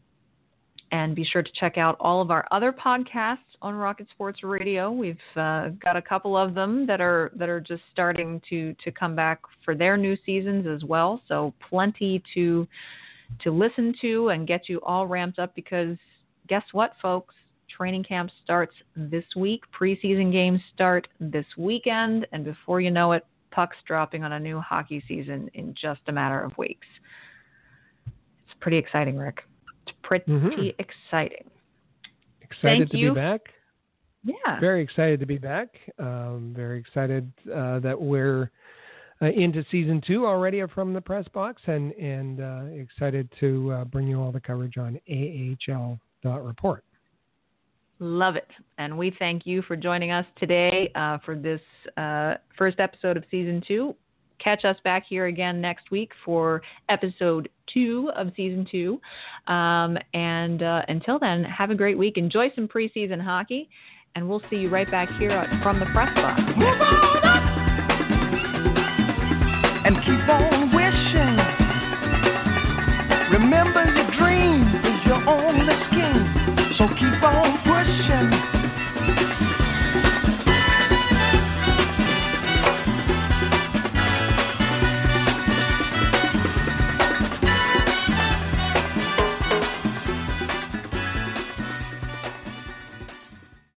[0.92, 4.92] and be sure to check out all of our other podcasts on Rocket Sports Radio.
[4.92, 8.92] We've uh, got a couple of them that are that are just starting to to
[8.92, 11.22] come back for their new seasons as well.
[11.28, 12.68] So plenty to
[13.44, 15.98] to listen to and get you all ramped up because
[16.48, 17.36] guess what, folks?
[17.76, 19.64] Training camp starts this week.
[19.80, 24.60] Preseason games start this weekend, and before you know it, pucks dropping on a new
[24.60, 26.88] hockey season in just a matter of weeks.
[28.08, 29.44] It's pretty exciting, Rick.
[30.10, 30.76] Pretty Mhm.
[30.80, 31.48] exciting.
[32.42, 33.10] Excited Thank to you.
[33.12, 33.42] be back.
[34.24, 34.60] Yeah.
[34.60, 35.70] Very excited to be back.
[36.00, 38.50] Um, very excited uh, that we're
[39.22, 43.86] uh, into season two already from the press box, and and uh, excited to uh,
[43.86, 46.84] bring you all the coverage on AHL.report.
[48.00, 48.50] Love it.
[48.80, 51.62] And we thank you for joining us today uh, for this
[51.98, 53.96] uh, first episode of season two.
[54.40, 59.00] Catch us back here again next week for episode two of season two.
[59.48, 62.18] Um, and uh, until then, have a great week.
[62.18, 63.70] Enjoy some preseason hockey.
[64.16, 65.30] And we'll see you right back here
[65.62, 66.42] from the press box.
[66.58, 67.50] Move on up
[69.86, 71.38] and keep on wishing.
[73.32, 75.60] Remember your dream is your only.
[76.80, 78.30] So keep on pushing